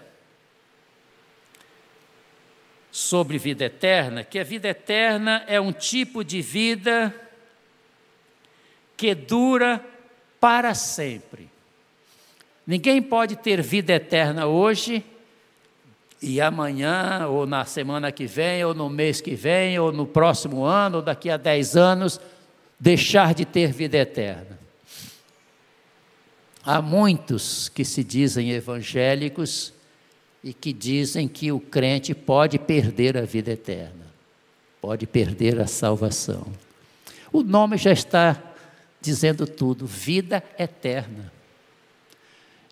[2.92, 7.14] sobre vida eterna, que a vida eterna é um tipo de vida
[8.96, 9.84] que dura
[10.40, 11.50] para sempre.
[12.66, 15.04] Ninguém pode ter vida eterna hoje
[16.22, 20.64] e amanhã, ou na semana que vem, ou no mês que vem, ou no próximo
[20.64, 22.22] ano, ou daqui a dez anos,
[22.80, 24.63] deixar de ter vida eterna.
[26.66, 29.74] Há muitos que se dizem evangélicos
[30.42, 34.06] e que dizem que o crente pode perder a vida eterna,
[34.80, 36.48] pode perder a salvação.
[37.34, 38.42] O nome já está
[39.02, 41.32] dizendo tudo: vida eterna.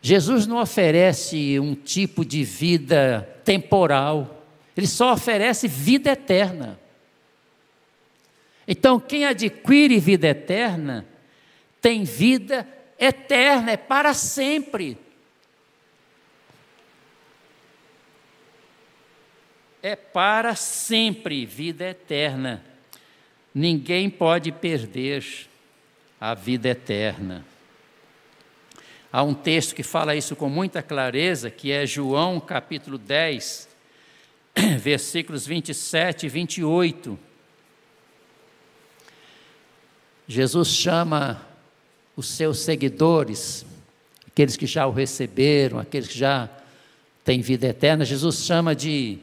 [0.02, 4.46] Jesus não oferece um tipo de vida temporal,
[4.76, 6.80] ele só oferece vida eterna.
[8.66, 11.06] Então, quem adquire vida eterna,
[11.82, 14.96] tem vida eterna, é para sempre.
[19.82, 22.64] É para sempre vida eterna.
[23.56, 25.26] Ninguém pode perder
[26.20, 27.44] a vida eterna.
[29.12, 33.68] Há um texto que fala isso com muita clareza, que é João capítulo 10,
[34.80, 37.20] versículos 27 e 28.
[40.28, 41.51] Jesus chama
[42.22, 43.66] os seus seguidores,
[44.28, 46.48] aqueles que já o receberam, aqueles que já
[47.26, 49.18] têm vida eterna, Jesus chama de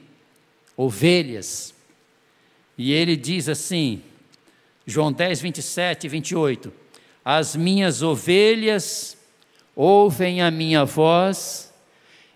[0.77, 1.73] ovelhas.
[2.77, 4.03] E ele diz assim,
[4.85, 6.73] João 10, 27 e 28.
[7.25, 9.17] As minhas ovelhas
[9.77, 11.73] ouvem a minha voz,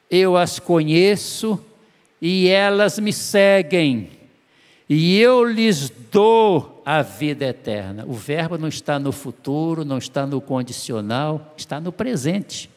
[0.08, 1.58] eu as conheço
[2.20, 4.10] e elas me seguem,
[4.88, 8.04] e eu lhes dou a vida eterna.
[8.06, 12.70] O verbo não está no futuro, não está no condicional, está no presente.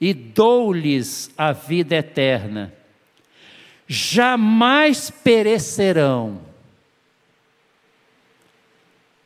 [0.00, 2.72] E dou-lhes a vida eterna.
[3.86, 6.40] Jamais perecerão.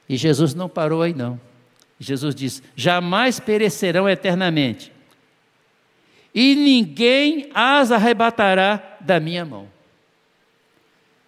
[0.08, 1.40] E Jesus não parou aí, não.
[1.98, 4.92] Jesus diz: jamais perecerão eternamente,
[6.34, 9.68] e ninguém as arrebatará da minha mão.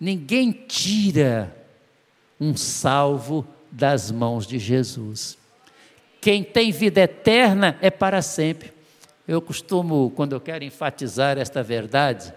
[0.01, 1.64] Ninguém tira
[2.41, 5.39] um salvo das mãos de Jesus.
[6.21, 8.73] Quem tem vida eterna é para sempre.
[9.27, 12.33] Eu costumo, quando eu quero enfatizar esta verdade,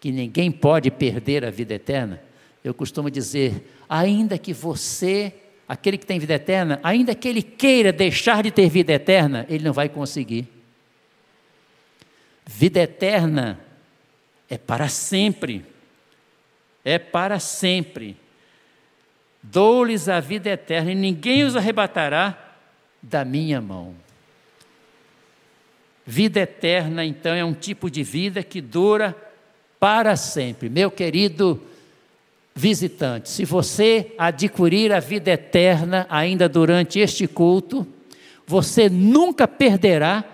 [0.00, 2.22] que ninguém pode perder a vida eterna,
[2.62, 5.32] eu costumo dizer: ainda que você
[5.68, 9.64] aquele que tem vida eterna, ainda que ele queira deixar de ter vida eterna, ele
[9.64, 10.48] não vai conseguir.
[12.44, 13.58] Vida eterna
[14.48, 15.64] é para sempre.
[16.84, 18.16] É para sempre.
[19.42, 22.36] Dou-lhes a vida eterna e ninguém os arrebatará
[23.02, 23.94] da minha mão.
[26.04, 29.16] Vida eterna, então, é um tipo de vida que dura
[29.78, 30.68] para sempre.
[30.68, 31.60] Meu querido
[32.54, 37.86] visitante, se você adquirir a vida eterna ainda durante este culto,
[38.46, 40.24] você nunca perderá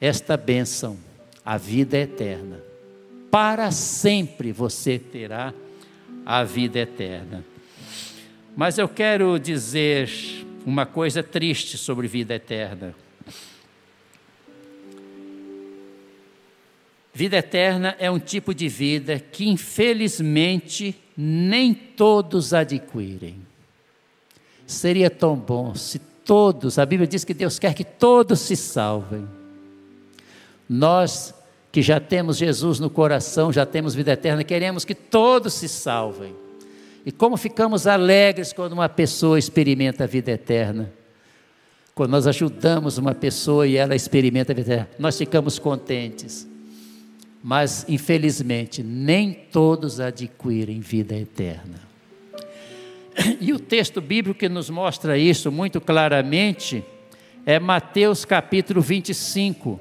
[0.00, 0.96] esta bênção,
[1.44, 2.60] a vida eterna.
[3.30, 5.52] Para sempre você terá
[6.24, 7.44] a vida eterna.
[8.56, 10.10] Mas eu quero dizer
[10.66, 12.94] uma coisa triste sobre vida eterna.
[17.12, 23.36] Vida eterna é um tipo de vida que, infelizmente, nem todos adquirem.
[24.66, 29.26] Seria tão bom se todos, a Bíblia diz que Deus quer que todos se salvem.
[30.68, 31.34] Nós
[31.72, 36.34] que já temos Jesus no coração, já temos vida eterna, queremos que todos se salvem.
[37.04, 40.92] E como ficamos alegres quando uma pessoa experimenta a vida eterna.
[41.94, 46.48] Quando nós ajudamos uma pessoa e ela experimenta a vida eterna, nós ficamos contentes.
[47.42, 51.80] Mas, infelizmente, nem todos adquirem vida eterna.
[53.40, 56.84] E o texto bíblico que nos mostra isso muito claramente
[57.44, 59.80] é Mateus capítulo 25,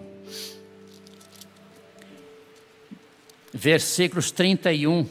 [3.54, 5.06] versículos 31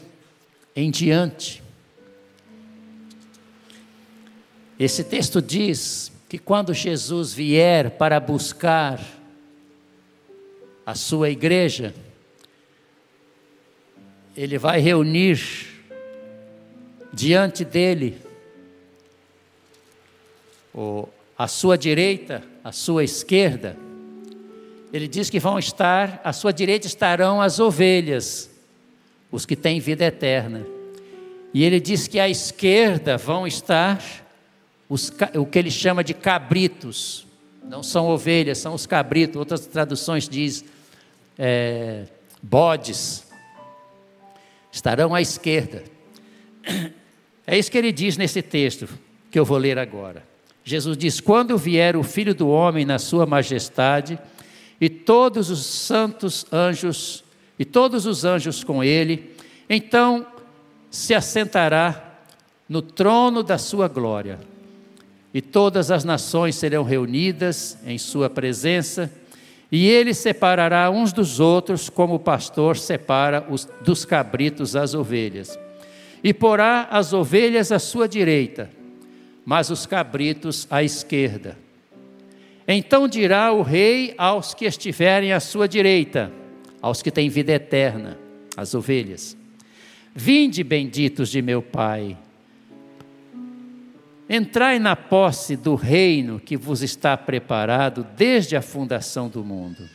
[0.75, 1.68] em diante.
[4.79, 8.97] Esse texto diz que quando Jesus vier para buscar
[10.85, 11.93] a sua igreja,
[14.37, 15.67] ele vai reunir
[17.11, 18.21] diante dele
[21.37, 23.75] a sua direita, a sua esquerda.
[24.93, 28.49] Ele diz que vão estar, à sua direita estarão as ovelhas,
[29.29, 30.65] os que têm vida eterna.
[31.53, 34.28] E ele diz que à esquerda vão estar
[34.89, 37.27] os, o que ele chama de cabritos,
[37.63, 40.65] não são ovelhas, são os cabritos, outras traduções diz
[41.37, 42.07] é,
[42.41, 43.23] bodes,
[44.71, 45.83] estarão à esquerda.
[47.45, 48.89] É isso que ele diz nesse texto
[49.31, 50.23] que eu vou ler agora.
[50.63, 54.19] Jesus diz: Quando vier o Filho do Homem na sua majestade,
[54.81, 57.23] e todos os santos anjos,
[57.57, 59.35] e todos os anjos com ele,
[59.69, 60.25] então
[60.89, 62.17] se assentará
[62.67, 64.39] no trono da sua glória
[65.33, 69.11] e todas as nações serão reunidas em sua presença,
[69.71, 75.59] e ele separará uns dos outros, como o pastor separa os, dos cabritos as ovelhas.
[76.23, 78.69] E porá as ovelhas à sua direita,
[79.45, 81.57] mas os cabritos à esquerda.
[82.67, 86.31] Então dirá o rei aos que estiverem à sua direita,
[86.81, 88.17] aos que têm vida eterna,
[88.57, 89.37] as ovelhas:
[90.15, 92.17] Vinde, benditos de meu Pai
[94.29, 99.89] Entrai na posse do reino que vos está preparado desde a fundação do mundo.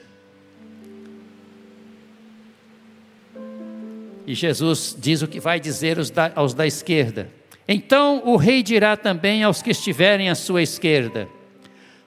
[4.26, 5.98] E Jesus diz o que vai dizer
[6.34, 7.30] aos da esquerda.
[7.68, 11.28] Então o rei dirá também aos que estiverem à sua esquerda: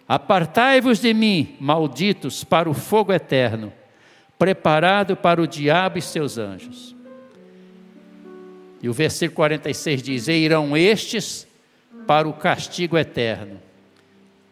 [0.06, 3.72] Apartai-vos de mim, malditos, para o fogo eterno,
[4.38, 6.94] preparado para o diabo e seus anjos.
[8.82, 11.47] E o versículo 46 diz: E irão estes
[12.08, 13.60] para o castigo eterno.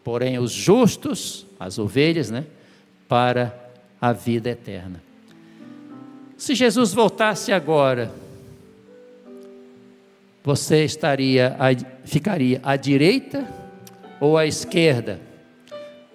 [0.04, 2.44] Porém, os justos, as ovelhas, né,
[3.08, 3.58] para
[4.00, 5.02] a vida eterna.
[6.36, 8.12] Se Jesus voltasse agora,
[10.44, 11.56] você estaria
[12.04, 13.48] ficaria à direita
[14.20, 15.18] ou à esquerda?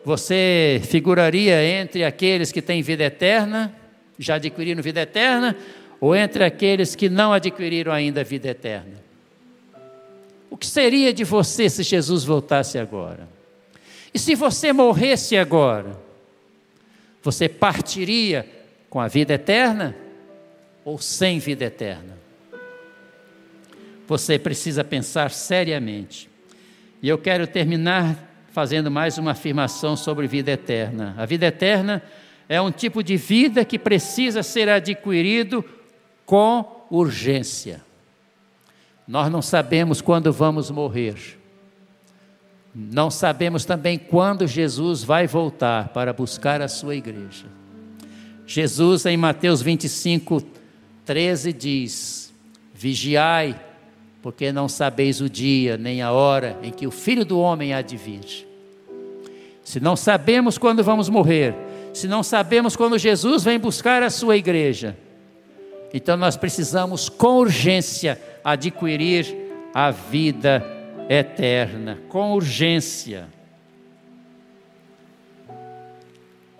[0.05, 3.73] Você figuraria entre aqueles que têm vida eterna,
[4.17, 5.55] já adquiriram vida eterna,
[5.99, 9.10] ou entre aqueles que não adquiriram ainda vida eterna?
[10.51, 13.27] O que seria de você se Jesus voltasse agora?
[14.13, 15.97] E se você morresse agora?
[17.23, 18.45] Você partiria
[18.89, 19.95] com a vida eterna
[20.83, 22.17] ou sem vida eterna?
[24.07, 26.29] Você precisa pensar seriamente.
[27.01, 28.17] E eu quero terminar
[28.51, 31.15] fazendo mais uma afirmação sobre vida eterna.
[31.17, 32.03] A vida eterna
[32.49, 35.63] é um tipo de vida que precisa ser adquirido
[36.25, 37.81] com urgência.
[39.07, 41.39] Nós não sabemos quando vamos morrer.
[42.73, 47.45] Não sabemos também quando Jesus vai voltar para buscar a sua igreja.
[48.45, 50.41] Jesus, em Mateus 25,
[51.05, 52.33] 13, diz:
[52.73, 53.59] Vigiai,
[54.21, 57.81] porque não sabeis o dia nem a hora em que o filho do homem há
[57.81, 58.47] de vir.
[59.63, 61.55] Se não sabemos quando vamos morrer,
[61.93, 64.97] se não sabemos quando Jesus vem buscar a sua igreja,
[65.93, 69.25] então nós precisamos com urgência adquirir
[69.73, 70.65] a vida
[71.09, 73.27] eterna, com urgência.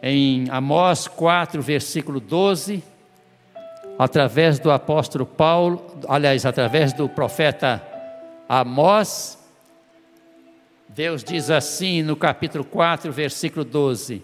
[0.02, 2.84] Em Amós 4, versículo 12,
[3.98, 7.84] através do apóstolo Paulo, aliás, através do profeta
[8.50, 9.38] Amós,
[10.90, 14.24] Deus diz assim no capítulo 4, versículo 12: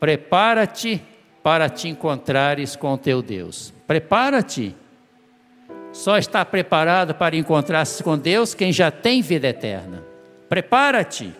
[0.00, 1.02] Prepara-te
[1.42, 3.74] para te encontrares com teu Deus.
[3.86, 4.74] Prepara-te.
[5.94, 10.02] Só está preparado para encontrar-se com Deus quem já tem vida eterna.
[10.48, 11.32] Prepara-te.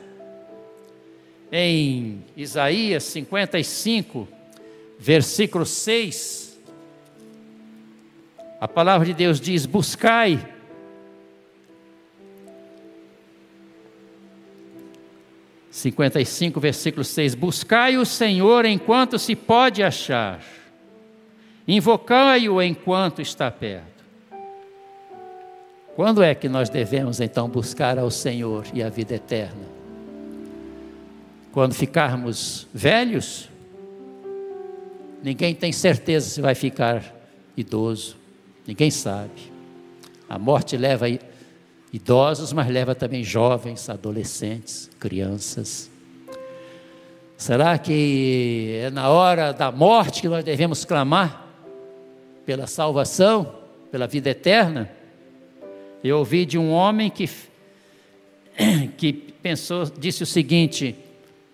[1.51, 4.29] Em Isaías 55,
[4.97, 6.57] versículo 6,
[8.61, 10.39] a palavra de Deus diz: Buscai.
[15.69, 20.41] Cinquenta e cinco, versículo 6: Buscai o Senhor enquanto se pode achar,
[21.67, 23.94] invocai-o enquanto está perto.
[25.97, 29.62] Quando é que nós devemos então buscar ao Senhor e a vida eterna?
[31.53, 33.49] Quando ficarmos velhos?
[35.23, 37.05] Ninguém tem certeza se vai ficar
[37.57, 38.16] idoso,
[38.66, 39.53] ninguém sabe.
[40.29, 41.07] A morte leva
[41.93, 45.89] idosos, mas leva também jovens, adolescentes, crianças.
[47.37, 51.47] Será que é na hora da morte que nós devemos clamar
[52.45, 53.55] pela salvação,
[53.93, 54.91] pela vida eterna?
[56.05, 57.27] Eu ouvi de um homem que,
[58.99, 60.95] que pensou, disse o seguinte: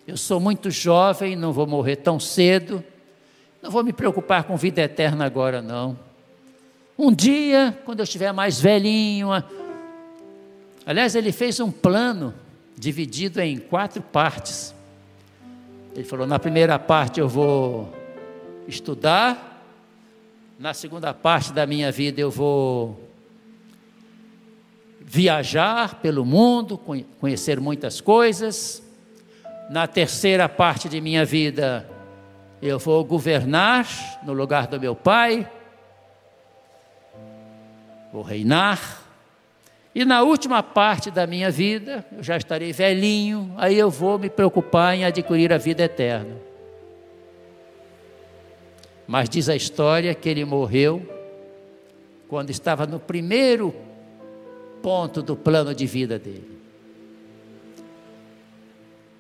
[0.05, 2.83] Eu sou muito jovem, não vou morrer tão cedo,
[3.63, 5.97] não vou me preocupar com vida eterna agora, não.
[6.99, 9.29] Um dia, quando eu estiver mais velhinho,
[10.85, 12.35] aliás, ele fez um plano
[12.77, 14.75] dividido em quatro partes.
[15.95, 17.89] Ele falou: na primeira parte eu vou
[18.67, 19.65] estudar,
[20.59, 23.10] na segunda parte da minha vida eu vou
[25.13, 26.79] viajar pelo mundo,
[27.19, 28.81] conhecer muitas coisas.
[29.69, 31.85] Na terceira parte de minha vida,
[32.63, 33.89] eu vou governar
[34.23, 35.51] no lugar do meu pai,
[38.13, 39.03] vou reinar.
[39.93, 44.31] E na última parte da minha vida, eu já estarei velhinho, aí eu vou me
[44.31, 46.37] preocupar em adquirir a vida eterna.
[49.09, 51.03] Mas diz a história que ele morreu
[52.29, 53.90] quando estava no primeiro
[54.83, 56.59] ponto do plano de vida dele.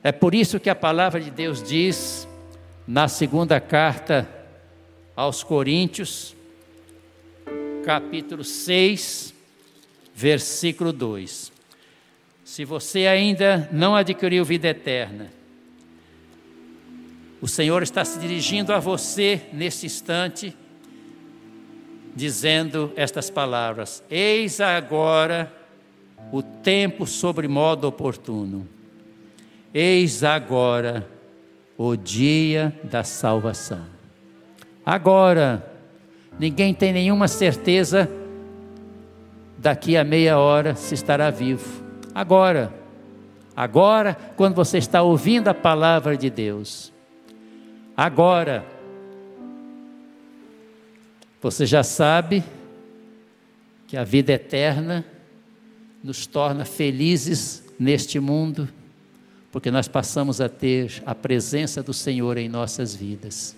[0.02, 2.26] É por isso que a palavra de Deus diz
[2.86, 4.28] na segunda carta
[5.14, 6.34] aos Coríntios,
[7.84, 9.34] capítulo 6,
[10.14, 11.52] versículo 2.
[12.44, 15.30] Se você ainda não adquiriu vida eterna,
[17.40, 20.56] o Senhor está se dirigindo a você nesse instante
[22.14, 25.52] dizendo estas palavras: Eis agora
[26.32, 28.66] o tempo sobre modo oportuno.
[29.72, 31.06] Eis agora
[31.76, 33.86] o dia da salvação.
[34.84, 35.64] Agora,
[36.38, 38.10] ninguém tem nenhuma certeza
[39.56, 41.84] daqui a meia hora se estará vivo.
[42.14, 42.72] Agora,
[43.54, 46.92] agora, quando você está ouvindo a palavra de Deus,
[47.96, 48.64] agora,
[51.40, 52.44] você já sabe
[53.86, 55.04] que a vida eterna
[56.04, 58.68] nos torna felizes neste mundo,
[59.50, 63.56] porque nós passamos a ter a presença do Senhor em nossas vidas.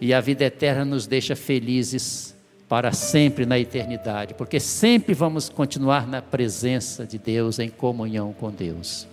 [0.00, 2.36] E a vida eterna nos deixa felizes
[2.68, 8.50] para sempre na eternidade, porque sempre vamos continuar na presença de Deus, em comunhão com
[8.50, 9.08] Deus.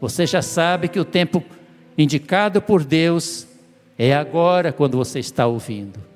[0.00, 1.42] Você já sabe que o tempo
[1.98, 3.46] indicado por Deus
[3.98, 6.11] é agora, quando você está ouvindo.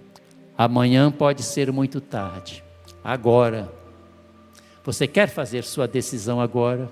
[0.56, 2.64] Amanhã pode ser muito tarde.
[3.04, 3.70] Agora.
[4.84, 6.88] Você quer fazer sua decisão agora?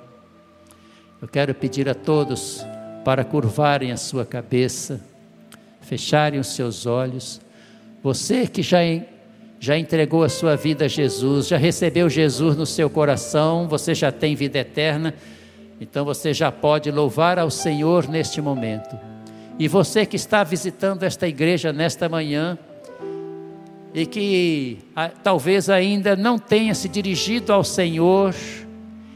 [1.23, 2.61] Eu quero pedir a todos
[3.05, 5.01] para curvarem a sua cabeça,
[5.81, 7.41] fecharem os seus olhos.
[8.03, 8.79] Você que já,
[9.61, 14.11] já entregou a sua vida a Jesus, já recebeu Jesus no seu coração, você já
[14.11, 15.15] tem vida eterna,
[15.81, 18.99] então você já pode louvar ao Senhor neste momento.
[19.57, 22.59] E você que está visitando esta igreja nesta manhã,
[23.95, 28.35] e que a, talvez ainda não tenha se dirigido ao Senhor,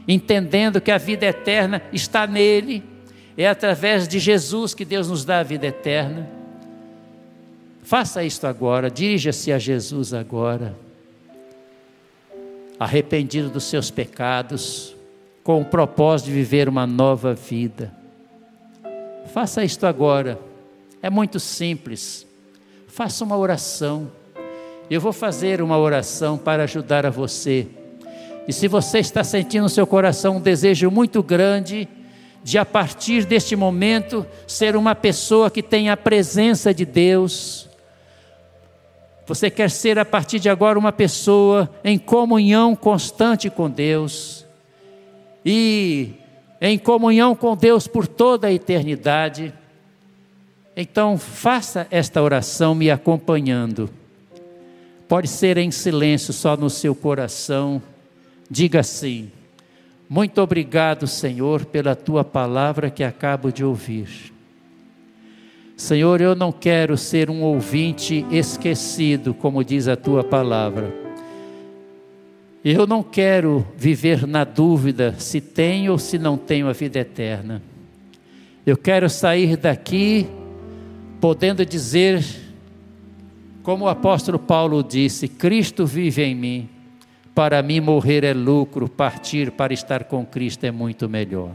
[0.07, 2.81] entendendo que a vida eterna está nele,
[3.37, 6.29] é através de Jesus que Deus nos dá a vida eterna.
[7.83, 10.73] Faça isto agora, dirija-se a Jesus agora,
[12.79, 14.95] arrependido dos seus pecados,
[15.43, 17.93] com o propósito de viver uma nova vida.
[19.33, 20.39] Faça isto agora,
[21.01, 22.25] é muito simples.
[22.87, 24.09] Faça uma oração
[24.89, 27.67] eu vou fazer uma oração para ajudar a você.
[28.47, 31.87] E se você está sentindo no seu coração um desejo muito grande
[32.43, 37.69] de, a partir deste momento, ser uma pessoa que tem a presença de Deus,
[39.27, 44.43] você quer ser a partir de agora uma pessoa em comunhão constante com Deus
[45.45, 46.13] e
[46.59, 49.53] em comunhão com Deus por toda a eternidade.
[50.75, 53.87] Então, faça esta oração me acompanhando.
[55.09, 57.81] Pode ser em silêncio, só no seu coração.
[58.47, 59.31] Diga assim:
[60.07, 64.31] Muito obrigado, Senhor, pela tua palavra que acabo de ouvir.
[65.75, 70.93] Senhor, eu não quero ser um ouvinte esquecido, como diz a tua palavra.
[72.63, 77.63] Eu não quero viver na dúvida se tenho ou se não tenho a vida eterna.
[78.63, 80.27] Eu quero sair daqui
[81.19, 82.23] podendo dizer,
[83.69, 86.69] como o apóstolo Paulo disse: Cristo vive em mim.
[87.35, 91.53] Para mim, morrer é lucro, partir para estar com Cristo é muito melhor.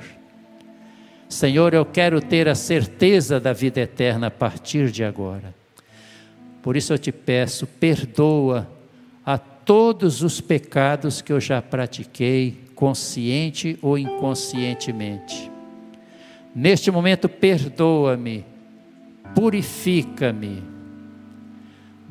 [1.29, 5.53] Senhor, eu quero ter a certeza da vida eterna a partir de agora.
[6.63, 8.71] Por isso eu te peço, perdoa
[9.27, 15.51] a todos os pecados que eu já pratiquei, consciente ou inconscientemente.
[16.55, 18.45] Neste momento, perdoa-me,
[19.35, 20.74] purifica-me,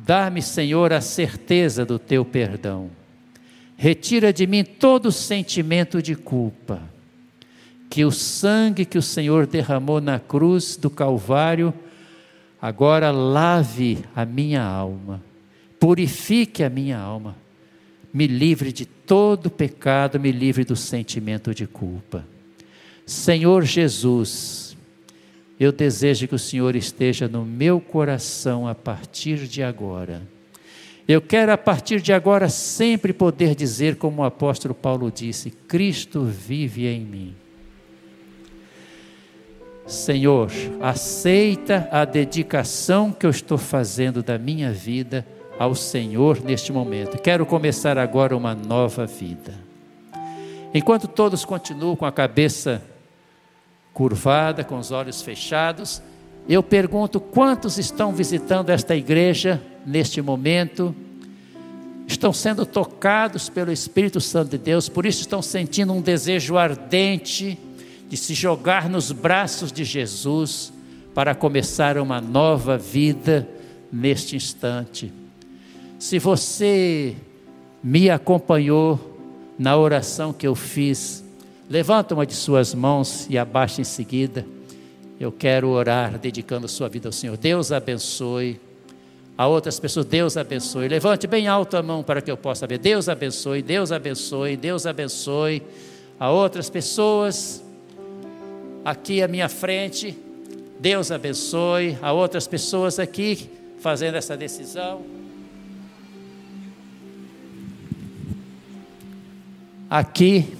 [0.04, 2.90] dá-me, Senhor, a certeza do teu perdão.
[3.76, 6.80] Retira de mim todo sentimento de culpa
[7.94, 11.72] que o sangue que o Senhor derramou na cruz do Calvário
[12.60, 15.22] agora lave a minha alma,
[15.78, 17.36] purifique a minha alma,
[18.12, 22.26] me livre de todo pecado, me livre do sentimento de culpa.
[23.06, 24.73] Senhor Jesus,
[25.58, 30.22] eu desejo que o Senhor esteja no meu coração a partir de agora.
[31.06, 36.24] Eu quero a partir de agora sempre poder dizer, como o apóstolo Paulo disse: Cristo
[36.24, 37.34] vive em mim.
[39.86, 40.50] Senhor,
[40.80, 45.26] aceita a dedicação que eu estou fazendo da minha vida
[45.58, 47.20] ao Senhor neste momento.
[47.20, 49.54] Quero começar agora uma nova vida.
[50.72, 52.82] Enquanto todos continuam com a cabeça
[53.94, 56.02] curvada, com os olhos fechados,
[56.48, 60.94] eu pergunto quantos estão visitando esta igreja neste momento,
[62.06, 67.58] estão sendo tocados pelo Espírito Santo de Deus, por isso estão sentindo um desejo ardente
[68.08, 70.72] de se jogar nos braços de Jesus
[71.14, 73.48] para começar uma nova vida
[73.90, 75.12] neste instante.
[75.98, 77.16] Se você
[77.82, 79.18] me acompanhou
[79.58, 81.23] na oração que eu fiz,
[81.68, 84.44] levanta uma de suas mãos e abaixa em seguida.
[85.18, 87.36] Eu quero orar dedicando sua vida ao Senhor.
[87.36, 88.60] Deus abençoe.
[89.36, 90.86] A outras pessoas, Deus abençoe.
[90.86, 92.78] Levante bem alto a mão para que eu possa ver.
[92.78, 95.62] Deus abençoe, Deus abençoe, Deus abençoe.
[96.20, 97.62] A outras pessoas,
[98.84, 100.16] aqui à minha frente.
[100.78, 105.02] Deus abençoe a outras pessoas aqui fazendo essa decisão.
[109.90, 110.56] Aqui,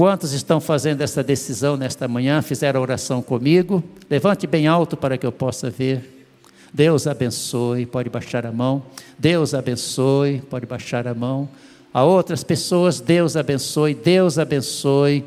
[0.00, 2.40] quantos estão fazendo essa decisão nesta manhã?
[2.40, 3.84] Fizeram oração comigo?
[4.08, 6.26] Levante bem alto para que eu possa ver.
[6.72, 8.82] Deus abençoe, pode baixar a mão.
[9.18, 11.46] Deus abençoe, pode baixar a mão.
[11.92, 15.22] A outras pessoas, Deus abençoe, Deus abençoe.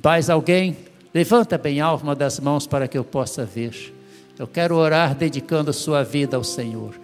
[0.00, 0.76] Mais alguém?
[1.12, 3.92] Levanta bem alto uma das mãos para que eu possa ver.
[4.38, 6.94] Eu quero orar dedicando sua vida ao Senhor.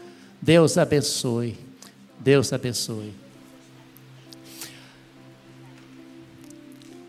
[0.40, 1.58] Deus abençoe.
[2.20, 3.12] Deus abençoe.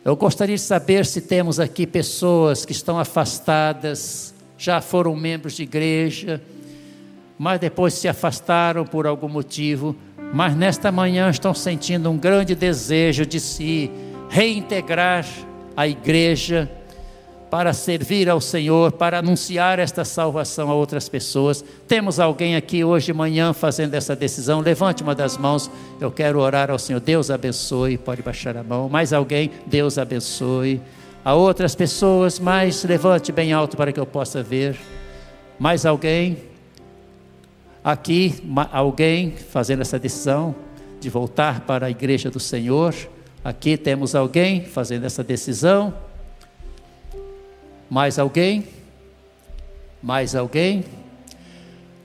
[0.10, 5.62] Eu gostaria de saber se temos aqui pessoas que estão afastadas, já foram membros de
[5.62, 6.42] igreja,
[7.38, 9.96] mas depois se afastaram por algum motivo,
[10.34, 13.92] mas nesta manhã estão sentindo um grande desejo de se
[14.32, 15.28] reintegrar
[15.78, 16.68] à igreja
[17.50, 21.64] para servir ao Senhor, para anunciar esta salvação a outras pessoas.
[21.88, 24.60] Temos alguém aqui hoje de manhã fazendo essa decisão?
[24.60, 25.70] Levante uma das mãos.
[26.00, 27.00] Eu quero orar ao Senhor.
[27.00, 27.98] Deus abençoe.
[27.98, 28.88] Pode baixar a mão.
[28.88, 29.50] Mais alguém?
[29.66, 30.80] Deus abençoe.
[31.26, 34.78] A outras pessoas, mais levante bem alto para que eu possa ver.
[35.58, 36.38] Mais alguém?
[37.84, 40.56] Aqui, alguém fazendo essa decisão
[41.00, 42.94] de voltar para a igreja do Senhor.
[43.44, 45.94] Aqui temos alguém fazendo essa decisão.
[47.90, 48.66] Mais alguém?
[50.02, 50.86] Mais alguém?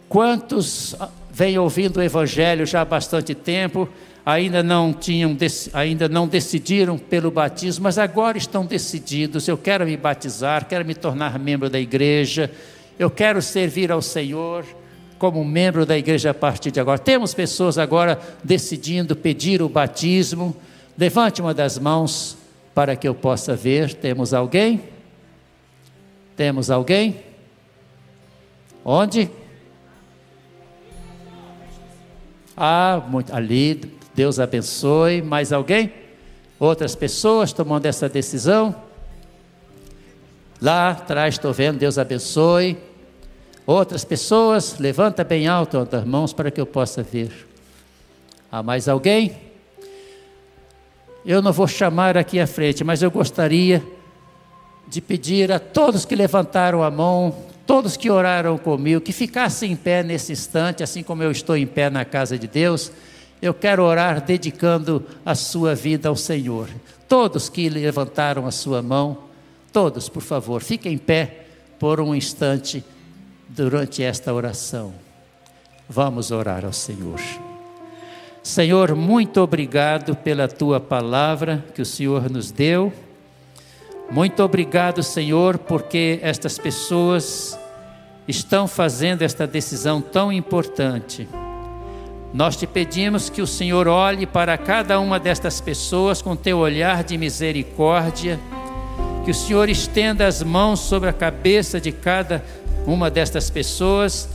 [0.09, 3.89] Quantos ah, vêm ouvindo o Evangelho já há bastante tempo,
[4.25, 5.37] ainda não tinham,
[5.73, 9.47] ainda não decidiram pelo batismo, mas agora estão decididos.
[9.47, 12.51] Eu quero me batizar, quero me tornar membro da igreja,
[12.99, 14.65] eu quero servir ao Senhor
[15.19, 16.99] como membro da igreja a partir de agora.
[16.99, 20.57] Temos pessoas agora decidindo pedir o batismo.
[20.97, 22.37] Levante uma das mãos
[22.75, 23.95] para que eu possa ver.
[23.95, 24.94] Temos alguém?
[26.37, 27.23] Temos alguém?
[28.85, 29.31] Onde?
[32.57, 33.81] Ah, muito, ali,
[34.15, 35.23] Deus abençoe.
[35.23, 35.93] Mais alguém?
[36.59, 38.75] Outras pessoas tomando essa decisão?
[40.61, 42.77] Lá atrás estou vendo, Deus abençoe.
[43.67, 47.47] Outras pessoas, levanta bem alto as mãos para que eu possa ver.
[48.51, 49.37] Há mais alguém?
[51.25, 53.83] Eu não vou chamar aqui à frente, mas eu gostaria
[54.89, 57.35] de pedir a todos que levantaram a mão
[57.67, 61.67] todos que oraram comigo, que ficassem em pé nesse instante, assim como eu estou em
[61.67, 62.93] pé na casa de Deus,
[63.41, 66.69] eu quero orar dedicando a sua vida ao Senhor.
[67.09, 69.19] Todos que levantaram a sua mão,
[69.73, 71.47] todos, por favor, fiquem em pé
[71.79, 72.85] por um instante
[73.49, 74.95] durante esta oração.
[75.89, 77.21] Vamos orar ao Senhor.
[78.43, 82.93] Senhor, muito obrigado pela tua palavra que o Senhor nos deu.
[84.11, 87.59] Muito obrigado, Senhor, porque estas pessoas
[88.29, 91.29] estão fazendo esta decisão tão importante.
[92.33, 97.03] Nós te pedimos que o Senhor olhe para cada uma destas pessoas com teu olhar
[97.03, 98.39] de misericórdia,
[99.25, 102.45] que o Senhor estenda as mãos sobre a cabeça de cada
[102.87, 104.29] uma destas pessoas,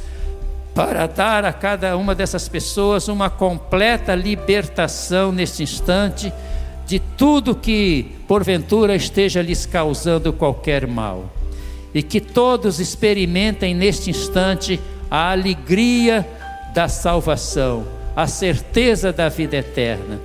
[0.74, 6.34] para dar a cada uma dessas pessoas uma completa libertação neste instante
[6.90, 11.32] de tudo que porventura esteja lhes causando qualquer mal.
[11.94, 14.80] E que todos experimentem neste instante
[15.10, 16.28] a alegria
[16.74, 17.86] da salvação,
[18.16, 20.20] a certeza da vida eterna.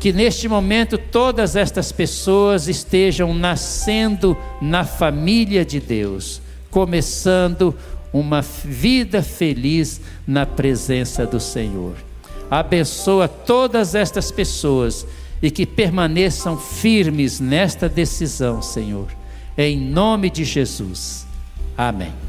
[0.00, 6.42] Que neste momento todas estas pessoas estejam nascendo na família de Deus,
[6.72, 7.72] começando
[8.12, 11.94] uma vida feliz na presença do Senhor.
[12.50, 15.06] Abençoa todas estas pessoas
[15.42, 19.08] e que permaneçam firmes nesta decisão, Senhor.
[19.56, 21.26] Em nome de Jesus.
[21.76, 22.27] Amém.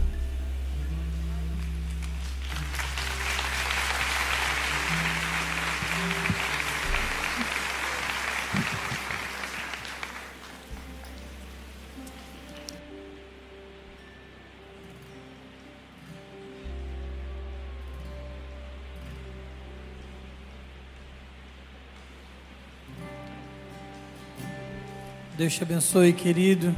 [25.40, 26.76] Deus te abençoe, querido.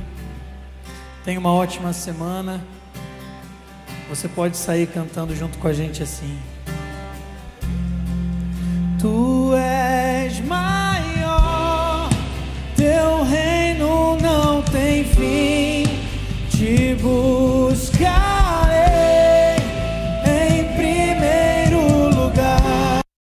[1.26, 2.64] Tenha uma ótima semana.
[4.08, 6.38] Você pode sair cantando junto com a gente assim.
[9.00, 12.08] Tu és maior,
[12.76, 15.84] teu reino não tem fim.
[16.52, 18.41] Te buscar.